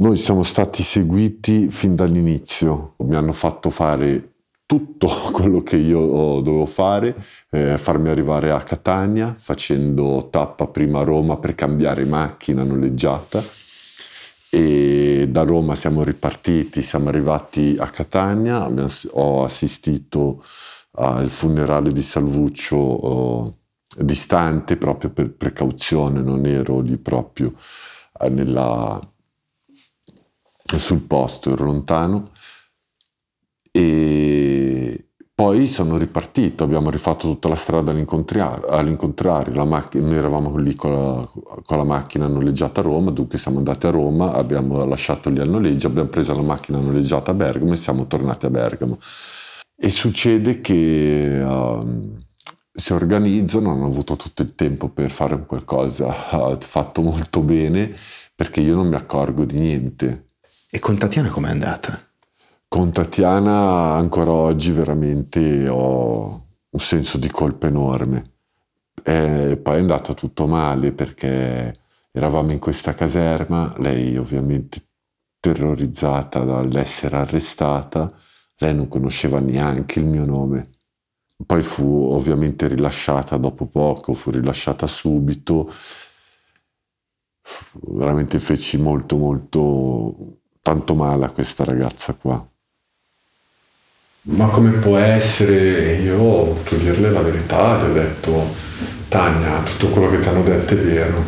Noi 0.00 0.16
siamo 0.16 0.44
stati 0.44 0.82
seguiti 0.82 1.70
fin 1.70 1.94
dall'inizio, 1.94 2.94
mi 3.00 3.16
hanno 3.16 3.34
fatto 3.34 3.68
fare 3.68 4.32
tutto 4.64 5.06
quello 5.30 5.60
che 5.60 5.76
io 5.76 6.40
dovevo 6.40 6.64
fare, 6.64 7.14
eh, 7.50 7.76
farmi 7.76 8.08
arrivare 8.08 8.50
a 8.50 8.62
Catania 8.62 9.34
facendo 9.36 10.28
tappa 10.30 10.68
prima 10.68 11.00
a 11.00 11.04
Roma 11.04 11.36
per 11.36 11.54
cambiare 11.54 12.06
macchina 12.06 12.62
noleggiata. 12.64 13.44
E 14.48 15.26
da 15.28 15.42
Roma 15.42 15.74
siamo 15.74 16.02
ripartiti, 16.02 16.80
siamo 16.80 17.10
arrivati 17.10 17.76
a 17.78 17.90
Catania, 17.90 18.70
ho 19.10 19.44
assistito 19.44 20.42
al 20.92 21.28
funerale 21.28 21.92
di 21.92 22.02
Salvuccio 22.02 22.76
oh, 22.76 23.56
distante 23.98 24.78
proprio 24.78 25.10
per 25.10 25.30
precauzione, 25.30 26.22
non 26.22 26.46
ero 26.46 26.80
lì 26.80 26.96
proprio 26.96 27.52
eh, 28.18 28.30
nella, 28.30 28.98
sul 30.78 31.00
posto, 31.00 31.50
ero 31.52 31.64
lontano. 31.64 32.30
E 33.72 35.10
poi 35.40 35.66
sono 35.68 35.96
ripartito, 35.96 36.64
abbiamo 36.64 36.90
rifatto 36.90 37.26
tutta 37.26 37.48
la 37.48 37.54
strada 37.54 37.92
all'incontrario, 37.92 38.66
all'incontrario. 38.66 39.64
Mac- 39.64 39.94
noi 39.94 40.16
eravamo 40.16 40.54
lì 40.58 40.74
con 40.74 40.92
la, 40.92 41.26
con 41.64 41.78
la, 41.78 41.84
macchina 41.84 42.26
noleggiata 42.26 42.80
a 42.80 42.84
Roma, 42.84 43.10
dunque 43.10 43.38
siamo 43.38 43.56
andati 43.56 43.86
a 43.86 43.90
Roma, 43.90 44.34
abbiamo 44.34 44.84
lasciato 44.84 45.30
lì 45.30 45.40
al 45.40 45.48
noleggio, 45.48 45.86
abbiamo 45.86 46.10
preso 46.10 46.34
la 46.34 46.42
macchina 46.42 46.78
noleggiata 46.78 47.30
a 47.30 47.34
Bergamo 47.34 47.72
e 47.72 47.76
siamo 47.76 48.06
tornati 48.06 48.44
a 48.44 48.50
Bergamo. 48.50 48.98
E 49.74 49.88
succede 49.88 50.60
che 50.60 51.42
uh, 51.42 52.18
si 52.74 52.92
organizzano, 52.92 53.72
hanno 53.72 53.86
avuto 53.86 54.16
tutto 54.16 54.42
il 54.42 54.54
tempo 54.54 54.88
per 54.88 55.10
fare 55.10 55.46
qualcosa 55.46 56.12
fatto 56.58 57.00
molto 57.00 57.40
bene, 57.40 57.96
perché 58.34 58.60
io 58.60 58.74
non 58.74 58.88
mi 58.88 58.94
accorgo 58.94 59.46
di 59.46 59.58
niente. 59.58 60.24
E 60.72 60.78
con 60.78 60.96
Tatiana 60.96 61.30
com'è 61.30 61.50
andata? 61.50 62.00
Con 62.68 62.92
Tatiana 62.92 63.94
ancora 63.94 64.30
oggi 64.30 64.70
veramente 64.70 65.68
ho 65.68 66.46
un 66.70 66.78
senso 66.78 67.18
di 67.18 67.28
colpa 67.28 67.66
enorme. 67.66 68.34
E 69.02 69.58
poi 69.60 69.76
è 69.76 69.80
andato 69.80 70.14
tutto 70.14 70.46
male 70.46 70.92
perché 70.92 71.76
eravamo 72.12 72.52
in 72.52 72.60
questa 72.60 72.94
caserma, 72.94 73.74
lei 73.78 74.16
ovviamente 74.16 74.90
terrorizzata 75.40 76.44
dall'essere 76.44 77.16
arrestata, 77.16 78.12
lei 78.58 78.72
non 78.72 78.86
conosceva 78.86 79.40
neanche 79.40 79.98
il 79.98 80.04
mio 80.04 80.24
nome. 80.24 80.70
Poi 81.44 81.62
fu 81.62 82.10
ovviamente 82.12 82.68
rilasciata 82.68 83.36
dopo 83.38 83.66
poco, 83.66 84.14
fu 84.14 84.30
rilasciata 84.30 84.86
subito. 84.86 85.72
Veramente 87.88 88.38
feci 88.38 88.76
molto 88.76 89.16
molto 89.16 90.39
tanto 90.62 90.94
male 90.94 91.24
a 91.24 91.30
questa 91.30 91.64
ragazza 91.64 92.14
qua. 92.14 92.46
Ma 94.22 94.46
come 94.48 94.72
può 94.72 94.98
essere? 94.98 95.96
Io 95.96 96.18
ho 96.18 96.44
voluto 96.44 96.76
dirle 96.76 97.10
la 97.10 97.22
verità, 97.22 97.82
le 97.82 97.88
ho 97.88 97.92
detto, 97.94 98.54
Tania, 99.08 99.62
tutto 99.62 99.88
quello 99.88 100.10
che 100.10 100.20
ti 100.20 100.28
hanno 100.28 100.42
detto 100.42 100.74
è 100.74 100.76
vero. 100.76 101.24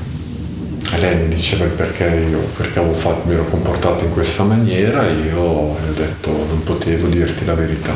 E 0.92 0.98
lei 0.98 1.22
mi 1.22 1.28
diceva 1.28 1.64
perché 1.74 2.06
io, 2.06 2.40
perché 2.54 2.80
avevo 2.80 2.94
fatto, 2.94 3.26
mi 3.26 3.32
ero 3.32 3.46
comportato 3.46 4.04
in 4.04 4.12
questa 4.12 4.42
maniera, 4.42 5.08
e 5.08 5.14
io 5.14 5.78
le 5.78 5.88
ho 5.88 5.92
detto, 5.94 6.30
non 6.30 6.62
potevo 6.64 7.08
dirti 7.08 7.46
la 7.46 7.54
verità. 7.54 7.94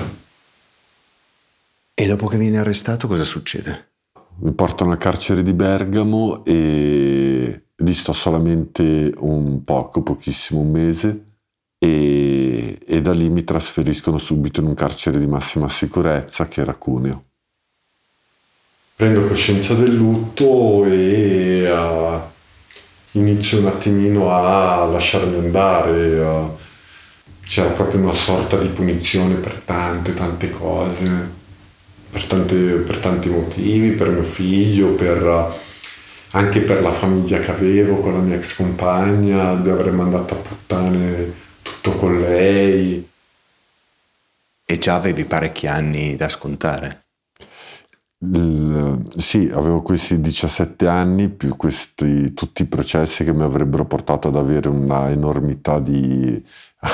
E 1.92 2.06
dopo 2.06 2.26
che 2.26 2.38
viene 2.38 2.58
arrestato 2.58 3.06
cosa 3.06 3.24
succede? 3.24 3.90
Mi 4.38 4.52
portano 4.52 4.92
al 4.92 4.98
carcere 4.98 5.42
di 5.42 5.52
Bergamo 5.52 6.42
e 6.44 7.64
lì 7.74 7.94
sto 7.94 8.12
solamente 8.12 9.12
un 9.18 9.62
poco, 9.62 10.02
pochissimo, 10.02 10.60
un 10.60 10.70
mese 10.70 11.25
e, 11.86 12.78
e, 12.84 13.00
da 13.00 13.12
lì 13.12 13.28
mi 13.30 13.44
trasferiscono 13.44 14.18
subito 14.18 14.60
in 14.60 14.66
un 14.66 14.74
carcere 14.74 15.20
di 15.20 15.26
massima 15.26 15.68
sicurezza 15.68 16.48
che 16.48 16.60
era 16.60 16.74
Cuneo. 16.74 17.24
Prendo 18.96 19.26
coscienza 19.26 19.74
del 19.74 19.94
lutto 19.94 20.84
e 20.86 21.70
uh, 21.70 22.18
inizio 23.12 23.58
un 23.60 23.66
attimino 23.66 24.32
a 24.32 24.86
lasciarmi 24.86 25.36
andare. 25.36 26.18
Uh, 26.18 26.56
c'era 27.46 27.68
proprio 27.68 28.00
una 28.00 28.12
sorta 28.12 28.58
di 28.58 28.68
punizione 28.68 29.34
per 29.34 29.60
tante, 29.64 30.14
tante 30.14 30.50
cose, 30.50 31.08
per, 32.10 32.24
tante, 32.24 32.56
per 32.56 32.98
tanti 32.98 33.28
motivi, 33.28 33.90
per 33.90 34.08
mio 34.08 34.24
figlio, 34.24 34.88
per, 34.94 35.54
anche 36.30 36.60
per 36.60 36.82
la 36.82 36.90
famiglia 36.90 37.38
che 37.38 37.52
avevo 37.52 37.98
con 37.98 38.14
la 38.14 38.18
mia 38.18 38.34
ex 38.34 38.56
compagna, 38.56 39.54
di 39.54 39.68
aver 39.68 39.92
mandato 39.92 40.34
a 40.34 40.38
puttane 40.38 41.44
tutto 41.86 41.92
con 41.92 42.20
lei. 42.20 43.08
E 44.68 44.78
già 44.78 44.96
avevi 44.96 45.24
parecchi 45.24 45.68
anni 45.68 46.16
da 46.16 46.28
scontare? 46.28 47.02
Il, 48.18 49.12
sì, 49.16 49.48
avevo 49.52 49.82
questi 49.82 50.20
17 50.20 50.88
anni 50.88 51.28
più 51.28 51.54
questi, 51.54 52.34
tutti 52.34 52.62
i 52.62 52.66
processi 52.66 53.22
che 53.22 53.32
mi 53.32 53.42
avrebbero 53.42 53.84
portato 53.86 54.26
ad 54.28 54.36
avere 54.36 54.68
una 54.68 55.10
enormità 55.10 55.78
di 55.78 56.42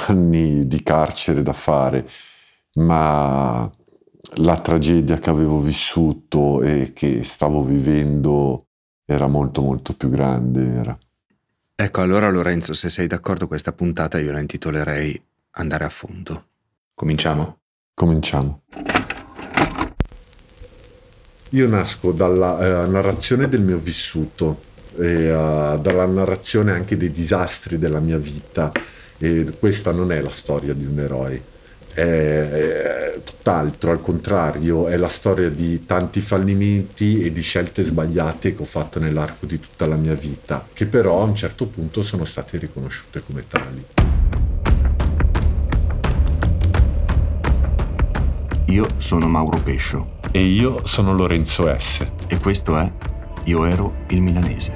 anni 0.09 0.67
di 0.67 0.83
carcere 0.83 1.43
da 1.43 1.55
fare, 1.55 2.07
ma 2.75 3.71
la 4.37 4.59
tragedia 4.59 5.19
che 5.19 5.31
avevo 5.31 5.59
vissuto 5.61 6.61
e 6.63 6.93
che 6.93 7.23
stavo 7.23 7.63
vivendo 7.63 8.67
era 9.07 9.27
molto 9.29 9.63
molto 9.63 9.95
più 9.95 10.11
grande. 10.11 10.67
Era. 10.67 10.99
Ecco, 11.83 12.01
allora 12.01 12.31
Lorenzo, 12.31 12.75
se 12.75 12.89
sei 12.89 13.09
d'accordo 13.09 13.49
questa 13.49 13.73
puntata 13.73 14.21
io 14.21 14.31
la 14.31 14.39
intitolerei 14.39 15.21
Andare 15.55 15.83
a 15.83 15.89
fondo. 15.89 16.45
Cominciamo? 16.95 17.59
Cominciamo. 17.93 18.63
Io 21.49 21.67
nasco 21.67 22.13
dalla 22.13 22.85
eh, 22.85 22.87
narrazione 22.87 23.49
del 23.49 23.63
mio 23.63 23.79
vissuto, 23.79 24.63
e, 24.97 25.35
uh, 25.35 25.77
dalla 25.81 26.07
narrazione 26.07 26.71
anche 26.71 26.97
dei 26.97 27.11
disastri 27.11 27.79
della 27.79 27.99
mia 27.99 28.19
vita 28.19 28.71
e 29.19 29.53
questa 29.59 29.91
non 29.91 30.13
è 30.13 30.21
la 30.21 30.31
storia 30.31 30.75
di 30.75 30.85
un 30.85 31.01
eroe, 31.01 31.43
è, 31.95 33.21
tutt'altro, 33.25 33.91
al 33.91 34.01
contrario, 34.01 34.89
è 34.89 34.97
la 34.97 35.09
storia 35.09 35.49
di 35.49 35.85
tanti 35.85 36.21
fallimenti 36.21 37.23
e 37.23 37.33
di 37.33 37.41
scelte 37.41 37.83
sbagliate 37.83 38.55
che 38.55 38.63
ho 38.63 38.67
fatto 38.67 38.99
nell'arco 38.99 39.47
di 39.47 39.59
tutta 39.61 39.87
la 39.87 39.97
mia 39.97 40.15
vita, 40.15 40.67
che 40.73 40.87
però 40.87 41.21
a 41.21 41.25
un 41.25 41.35
certo 41.35 41.67
punto 41.67 42.03
sono 42.03 42.25
state 42.25 42.59
riconosciute 42.59 43.23
come 43.23 43.45
tali. 43.47 43.85
Io 48.67 48.87
sono 48.97 49.29
Mauro 49.29 49.61
Pescio. 49.61 50.21
E 50.31 50.43
io 50.43 50.87
sono 50.87 51.13
Lorenzo 51.13 51.67
S. 51.79 52.07
E 52.27 52.39
questo 52.39 52.79
è 52.79 52.91
Io 53.45 53.67
ero 53.67 54.05
il 54.09 54.23
milanese. 54.23 54.75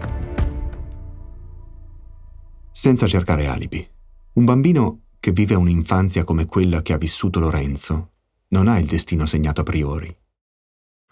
Senza 2.70 3.06
cercare 3.06 3.46
alibi. 3.46 3.88
Un 4.34 4.44
bambino 4.44 5.05
che 5.20 5.32
vive 5.32 5.54
un'infanzia 5.54 6.24
come 6.24 6.46
quella 6.46 6.82
che 6.82 6.92
ha 6.92 6.98
vissuto 6.98 7.40
Lorenzo 7.40 8.10
non 8.48 8.68
ha 8.68 8.78
il 8.78 8.86
destino 8.86 9.26
segnato 9.26 9.62
a 9.62 9.64
priori. 9.64 10.14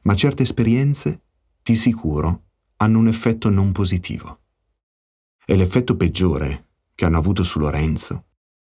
Ma 0.03 0.15
certe 0.15 0.43
esperienze, 0.43 1.23
di 1.63 1.75
sicuro, 1.75 2.43
hanno 2.77 2.99
un 2.99 3.09
effetto 3.09 3.49
non 3.49 3.73
positivo. 3.73 4.41
E 5.45 5.57
l'effetto 5.57 5.97
peggiore 5.97 6.67
che 6.95 7.05
hanno 7.05 7.19
avuto 7.19 7.43
su 7.43 7.59
Lorenzo 7.59 8.25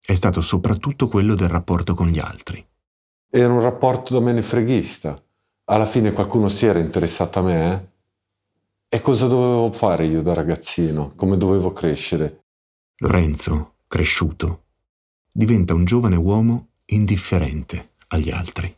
è 0.04 0.14
stato 0.14 0.40
soprattutto 0.40 1.08
quello 1.08 1.34
del 1.34 1.48
rapporto 1.48 1.94
con 1.94 2.08
gli 2.08 2.18
altri. 2.18 2.66
Era 3.30 3.52
un 3.52 3.60
rapporto 3.60 4.14
da 4.14 4.20
menefreghista. 4.20 5.22
Alla 5.64 5.86
fine 5.86 6.12
qualcuno 6.12 6.48
si 6.48 6.64
era 6.64 6.78
interessato 6.78 7.38
a 7.38 7.42
me. 7.42 7.72
Eh? 7.72 8.96
E 8.96 9.00
cosa 9.02 9.26
dovevo 9.26 9.70
fare 9.72 10.06
io 10.06 10.22
da 10.22 10.32
ragazzino? 10.32 11.12
Come 11.14 11.36
dovevo 11.36 11.72
crescere? 11.72 12.44
Lorenzo, 13.00 13.74
cresciuto, 13.86 14.67
diventa 15.38 15.72
un 15.72 15.84
giovane 15.84 16.16
uomo 16.16 16.70
indifferente 16.86 17.92
agli 18.08 18.28
altri. 18.28 18.74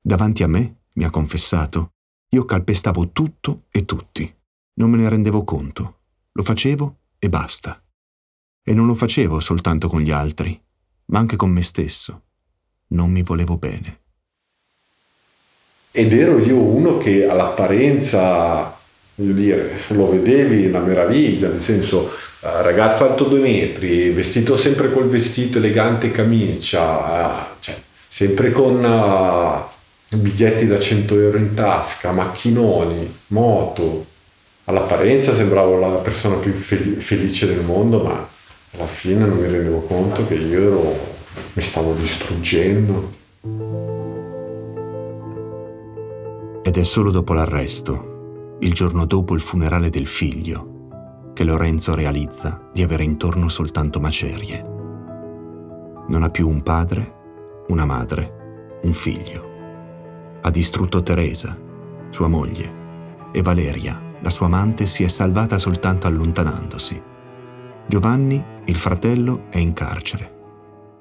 Davanti 0.00 0.42
a 0.42 0.46
me, 0.46 0.84
mi 0.94 1.04
ha 1.04 1.10
confessato, 1.10 1.90
io 2.30 2.46
calpestavo 2.46 3.10
tutto 3.10 3.64
e 3.70 3.84
tutti. 3.84 4.34
Non 4.76 4.88
me 4.88 4.96
ne 4.96 5.10
rendevo 5.10 5.44
conto. 5.44 5.98
Lo 6.32 6.42
facevo 6.44 6.96
e 7.18 7.28
basta. 7.28 7.84
E 8.64 8.72
non 8.72 8.86
lo 8.86 8.94
facevo 8.94 9.38
soltanto 9.40 9.88
con 9.88 10.00
gli 10.00 10.10
altri, 10.10 10.58
ma 11.06 11.18
anche 11.18 11.36
con 11.36 11.50
me 11.50 11.62
stesso. 11.62 12.22
Non 12.86 13.10
mi 13.10 13.22
volevo 13.22 13.58
bene. 13.58 14.00
Ed 15.90 16.14
ero 16.14 16.38
io 16.38 16.58
uno 16.58 16.96
che 16.96 17.28
all'apparenza, 17.28 18.74
voglio 19.16 19.34
dire, 19.34 19.78
lo 19.88 20.08
vedevi 20.08 20.68
una 20.68 20.80
meraviglia, 20.80 21.50
nel 21.50 21.60
senso 21.60 22.08
Uh, 22.42 22.60
ragazzo 22.60 23.08
alto 23.08 23.26
due 23.26 23.38
metri, 23.38 24.10
vestito 24.10 24.56
sempre 24.56 24.90
col 24.92 25.08
vestito 25.08 25.58
elegante 25.58 26.10
camicia, 26.10 26.82
uh, 26.82 27.60
cioè, 27.60 27.80
sempre 28.08 28.50
con 28.50 28.82
uh, 28.82 30.16
biglietti 30.16 30.66
da 30.66 30.76
100 30.76 31.20
euro 31.20 31.36
in 31.38 31.54
tasca, 31.54 32.10
macchinoni, 32.10 33.18
moto. 33.28 34.06
All'apparenza 34.64 35.32
sembravo 35.32 35.78
la 35.78 35.94
persona 35.98 36.34
più 36.34 36.52
fel- 36.52 37.00
felice 37.00 37.46
del 37.46 37.60
mondo, 37.60 38.02
ma 38.02 38.28
Alla 38.74 38.86
fine 38.86 39.24
non 39.24 39.38
mi 39.38 39.48
rendevo 39.48 39.82
conto 39.82 40.26
che 40.26 40.34
io 40.34 40.60
ero, 40.60 41.14
mi 41.52 41.62
stavo 41.62 41.92
distruggendo. 41.92 43.12
Ed 46.64 46.76
è 46.76 46.84
solo 46.84 47.12
dopo 47.12 47.34
l'arresto, 47.34 48.56
il 48.62 48.72
giorno 48.72 49.06
dopo 49.06 49.34
il 49.34 49.40
funerale 49.40 49.90
del 49.90 50.08
figlio, 50.08 50.71
che 51.32 51.44
Lorenzo 51.44 51.94
realizza 51.94 52.60
di 52.72 52.82
avere 52.82 53.04
intorno 53.04 53.48
soltanto 53.48 54.00
macerie. 54.00 54.62
Non 56.08 56.22
ha 56.22 56.30
più 56.30 56.48
un 56.48 56.62
padre, 56.62 57.20
una 57.68 57.84
madre, 57.84 58.80
un 58.82 58.92
figlio. 58.92 59.50
Ha 60.42 60.50
distrutto 60.50 61.02
Teresa, 61.02 61.56
sua 62.10 62.28
moglie, 62.28 62.80
e 63.32 63.40
Valeria, 63.42 64.00
la 64.20 64.30
sua 64.30 64.46
amante, 64.46 64.86
si 64.86 65.04
è 65.04 65.08
salvata 65.08 65.58
soltanto 65.58 66.06
allontanandosi. 66.06 67.02
Giovanni, 67.86 68.44
il 68.66 68.76
fratello, 68.76 69.44
è 69.48 69.58
in 69.58 69.72
carcere. 69.72 70.30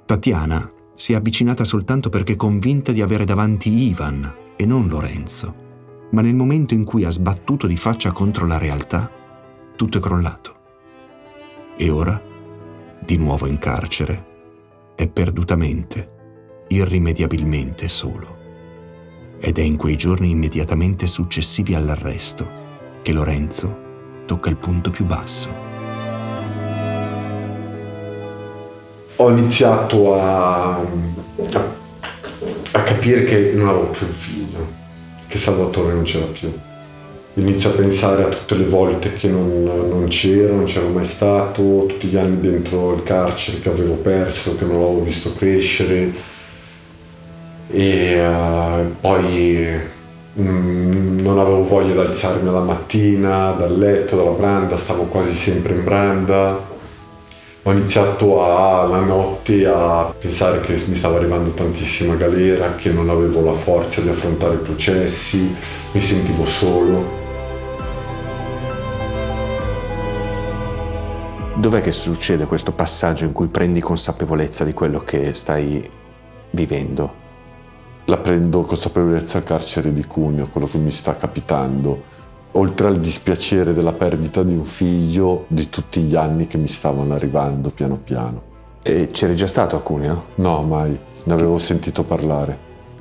Tatiana 0.05 0.71
si 0.93 1.13
è 1.13 1.15
avvicinata 1.15 1.63
soltanto 1.63 2.09
perché 2.09 2.35
convinta 2.35 2.91
di 2.91 3.01
avere 3.01 3.25
davanti 3.25 3.89
Ivan 3.89 4.33
e 4.55 4.65
non 4.65 4.87
Lorenzo. 4.87 5.55
Ma 6.11 6.21
nel 6.21 6.35
momento 6.35 6.73
in 6.73 6.83
cui 6.83 7.05
ha 7.05 7.09
sbattuto 7.09 7.67
di 7.67 7.77
faccia 7.77 8.11
contro 8.11 8.45
la 8.45 8.57
realtà, 8.57 9.09
tutto 9.81 9.97
è 9.97 9.99
crollato. 9.99 10.55
E 11.75 11.89
ora, 11.89 12.21
di 12.99 13.17
nuovo 13.17 13.47
in 13.47 13.57
carcere, 13.57 14.25
è 14.93 15.07
perdutamente, 15.07 16.65
irrimediabilmente 16.67 17.89
solo. 17.89 18.37
Ed 19.39 19.57
è 19.57 19.63
in 19.63 19.77
quei 19.77 19.95
giorni 19.95 20.29
immediatamente 20.29 21.07
successivi 21.07 21.73
all'arresto 21.73 22.47
che 23.01 23.11
Lorenzo 23.11 24.23
tocca 24.27 24.51
il 24.51 24.57
punto 24.57 24.91
più 24.91 25.03
basso. 25.03 25.51
Ho 29.15 29.29
iniziato 29.31 30.21
a, 30.21 30.75
a, 32.71 32.83
capire 32.83 33.23
che 33.23 33.53
non 33.55 33.67
avevo 33.67 33.89
più 33.89 34.05
un 34.05 34.13
figlio, 34.13 34.71
che 35.25 35.39
Salvatore 35.39 35.93
non 35.93 36.03
c'era 36.03 36.25
più. 36.27 36.53
Inizio 37.35 37.69
a 37.69 37.73
pensare 37.73 38.23
a 38.23 38.27
tutte 38.27 38.55
le 38.55 38.65
volte 38.65 39.13
che 39.13 39.29
non, 39.29 39.63
non 39.63 40.07
c'ero, 40.09 40.55
non 40.55 40.65
c'ero 40.65 40.89
mai 40.89 41.05
stato, 41.05 41.85
tutti 41.87 42.07
gli 42.07 42.17
anni 42.17 42.41
dentro 42.41 42.93
il 42.93 43.03
carcere 43.03 43.59
che 43.59 43.69
avevo 43.69 43.93
perso, 43.93 44.57
che 44.57 44.65
non 44.65 44.81
l'avevo 44.81 45.03
visto 45.03 45.33
crescere. 45.33 46.11
E 47.69 48.27
uh, 48.27 48.95
poi 48.99 49.65
mm, 50.39 51.19
non 51.21 51.39
avevo 51.39 51.63
voglia 51.63 51.93
di 51.93 51.99
alzarmi 51.99 52.51
la 52.51 52.59
mattina 52.59 53.51
dal 53.51 53.77
letto, 53.77 54.17
dalla 54.17 54.31
branda, 54.31 54.75
stavo 54.75 55.03
quasi 55.03 55.33
sempre 55.33 55.73
in 55.73 55.83
branda 55.83 56.69
ho 57.63 57.71
iniziato 57.71 58.43
a, 58.43 58.87
la 58.87 59.01
notte 59.01 59.67
a 59.67 60.11
pensare 60.17 60.61
che 60.61 60.81
mi 60.87 60.95
stava 60.95 61.17
arrivando 61.17 61.51
tantissima 61.51 62.15
galera, 62.15 62.73
che 62.73 62.89
non 62.89 63.07
avevo 63.09 63.43
la 63.43 63.53
forza 63.53 64.01
di 64.01 64.09
affrontare 64.09 64.55
i 64.55 64.59
processi, 64.59 65.55
mi 65.91 65.99
sentivo 65.99 66.43
solo. 66.43 67.20
Dov'è 71.61 71.79
che 71.79 71.91
succede 71.91 72.47
questo 72.47 72.71
passaggio 72.71 73.23
in 73.23 73.33
cui 73.33 73.47
prendi 73.47 73.81
consapevolezza 73.81 74.63
di 74.63 74.73
quello 74.73 75.01
che 75.01 75.35
stai 75.35 75.87
vivendo? 76.49 77.13
La 78.05 78.17
prendo 78.17 78.61
consapevolezza 78.61 79.37
al 79.37 79.43
carcere 79.43 79.93
di 79.93 80.03
Cuneo, 80.05 80.49
quello 80.49 80.65
che 80.65 80.79
mi 80.79 80.89
sta 80.89 81.15
capitando 81.15 82.01
oltre 82.53 82.87
al 82.87 82.99
dispiacere 82.99 83.75
della 83.75 83.93
perdita 83.93 84.41
di 84.41 84.55
un 84.55 84.63
figlio, 84.63 85.45
di 85.49 85.69
tutti 85.69 86.01
gli 86.01 86.15
anni 86.15 86.47
che 86.47 86.57
mi 86.57 86.65
stavano 86.65 87.13
arrivando 87.13 87.69
piano 87.69 87.97
piano. 87.97 88.41
E 88.81 89.09
c'eri 89.11 89.35
già 89.35 89.45
stato 89.45 89.75
a 89.75 89.81
Cuneo? 89.81 90.29
No, 90.37 90.63
mai. 90.63 90.97
Ne 91.25 91.33
avevo 91.33 91.59
sentito 91.59 92.03
parlare. 92.03 92.57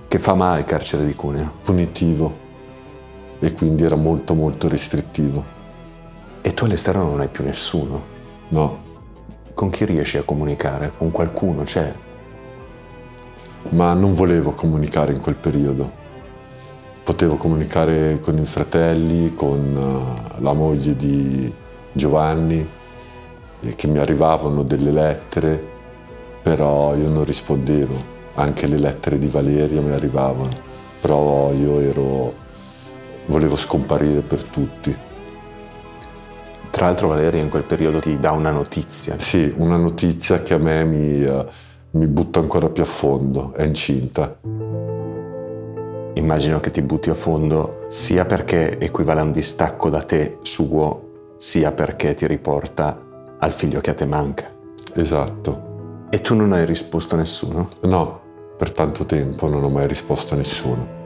Che 0.06 0.18
fa 0.18 0.34
mai 0.34 0.58
il 0.58 0.64
carcere 0.66 1.06
di 1.06 1.14
Cuneo? 1.14 1.50
Punitivo. 1.62 2.36
E 3.38 3.54
quindi 3.54 3.84
era 3.84 3.96
molto 3.96 4.34
molto 4.34 4.68
restrittivo. 4.68 5.42
E 6.42 6.52
tu 6.52 6.66
all'esterno 6.66 7.04
non 7.04 7.20
hai 7.20 7.28
più 7.28 7.42
nessuno? 7.42 8.09
No. 8.50 8.88
Con 9.54 9.70
chi 9.70 9.84
riesci 9.84 10.16
a 10.16 10.22
comunicare? 10.22 10.92
Con 10.96 11.10
qualcuno 11.10 11.64
c'è? 11.64 11.92
Ma 13.70 13.92
non 13.94 14.14
volevo 14.14 14.52
comunicare 14.52 15.12
in 15.12 15.20
quel 15.20 15.34
periodo 15.34 16.00
potevo 17.10 17.34
comunicare 17.34 18.20
con 18.20 18.38
i 18.38 18.44
fratelli, 18.44 19.34
con 19.34 19.74
uh, 19.74 20.40
la 20.40 20.52
moglie 20.52 20.94
di 20.94 21.52
Giovanni, 21.90 22.64
che 23.74 23.86
mi 23.88 23.98
arrivavano 23.98 24.62
delle 24.62 24.92
lettere, 24.92 25.60
però 26.40 26.94
io 26.94 27.08
non 27.08 27.24
rispondevo, 27.24 27.94
anche 28.34 28.68
le 28.68 28.78
lettere 28.78 29.18
di 29.18 29.26
Valeria 29.26 29.80
mi 29.80 29.90
arrivavano, 29.90 30.56
però 31.00 31.52
io 31.52 31.80
ero, 31.80 32.34
volevo 33.26 33.56
scomparire 33.56 34.20
per 34.20 34.44
tutti. 34.44 34.96
Tra 36.70 36.86
l'altro 36.86 37.08
Valeria 37.08 37.40
in 37.40 37.48
quel 37.48 37.64
periodo 37.64 37.98
ti 37.98 38.18
dà 38.18 38.32
una 38.32 38.50
notizia. 38.50 39.18
Sì, 39.18 39.52
una 39.56 39.76
notizia 39.76 40.42
che 40.42 40.54
a 40.54 40.58
me 40.58 40.84
mi, 40.84 41.22
uh, 41.22 41.44
mi 41.92 42.06
butta 42.06 42.40
ancora 42.40 42.68
più 42.68 42.82
a 42.82 42.86
fondo, 42.86 43.52
è 43.54 43.64
incinta 43.64 44.36
immagino 46.20 46.60
che 46.60 46.70
ti 46.70 46.82
butti 46.82 47.10
a 47.10 47.14
fondo 47.14 47.86
sia 47.88 48.24
perché 48.24 48.78
equivale 48.78 49.20
a 49.20 49.24
un 49.24 49.32
distacco 49.32 49.90
da 49.90 50.02
te 50.02 50.38
suo, 50.42 51.34
sia 51.38 51.72
perché 51.72 52.14
ti 52.14 52.26
riporta 52.26 53.00
al 53.38 53.52
figlio 53.52 53.80
che 53.80 53.90
a 53.90 53.94
te 53.94 54.06
manca. 54.06 54.48
Esatto. 54.94 56.06
E 56.10 56.20
tu 56.20 56.34
non 56.34 56.52
hai 56.52 56.64
risposto 56.64 57.14
a 57.14 57.18
nessuno? 57.18 57.68
No, 57.82 58.20
per 58.56 58.72
tanto 58.72 59.06
tempo 59.06 59.48
non 59.48 59.64
ho 59.64 59.70
mai 59.70 59.86
risposto 59.86 60.34
a 60.34 60.36
nessuno. 60.36 60.98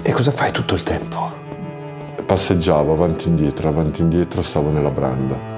E 0.00 0.12
cosa 0.12 0.30
fai 0.30 0.52
tutto 0.52 0.74
il 0.74 0.82
tempo? 0.82 1.37
Passeggiavo 2.28 2.92
avanti 2.92 3.24
e 3.24 3.28
indietro, 3.30 3.68
avanti 3.70 4.00
e 4.00 4.02
indietro, 4.02 4.42
stavo 4.42 4.70
nella 4.70 4.90
branda. 4.90 5.56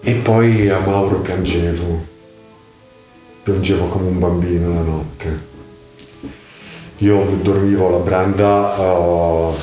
E 0.00 0.12
poi 0.14 0.70
a 0.70 0.78
Mauro 0.78 1.18
piangevo 1.18 2.08
piangevo 3.42 3.86
come 3.86 4.08
un 4.08 4.18
bambino 4.18 4.74
la 4.74 4.80
notte. 4.80 5.48
Io 6.98 7.22
dormivo 7.42 7.88
alla 7.88 7.98
branda, 7.98 8.74
uh, 8.78 9.54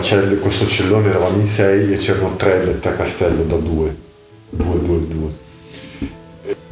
cell- 0.00 0.38
questo 0.38 0.66
cellone 0.66 1.08
eravamo 1.08 1.38
in 1.38 1.46
sei 1.46 1.92
e 1.92 1.96
c'erano 1.96 2.36
tre 2.36 2.64
letti 2.64 2.88
a 2.88 2.92
castello 2.92 3.42
da 3.42 3.56
due, 3.56 3.94
due, 4.50 4.80
due, 4.80 5.06
due. 5.06 5.30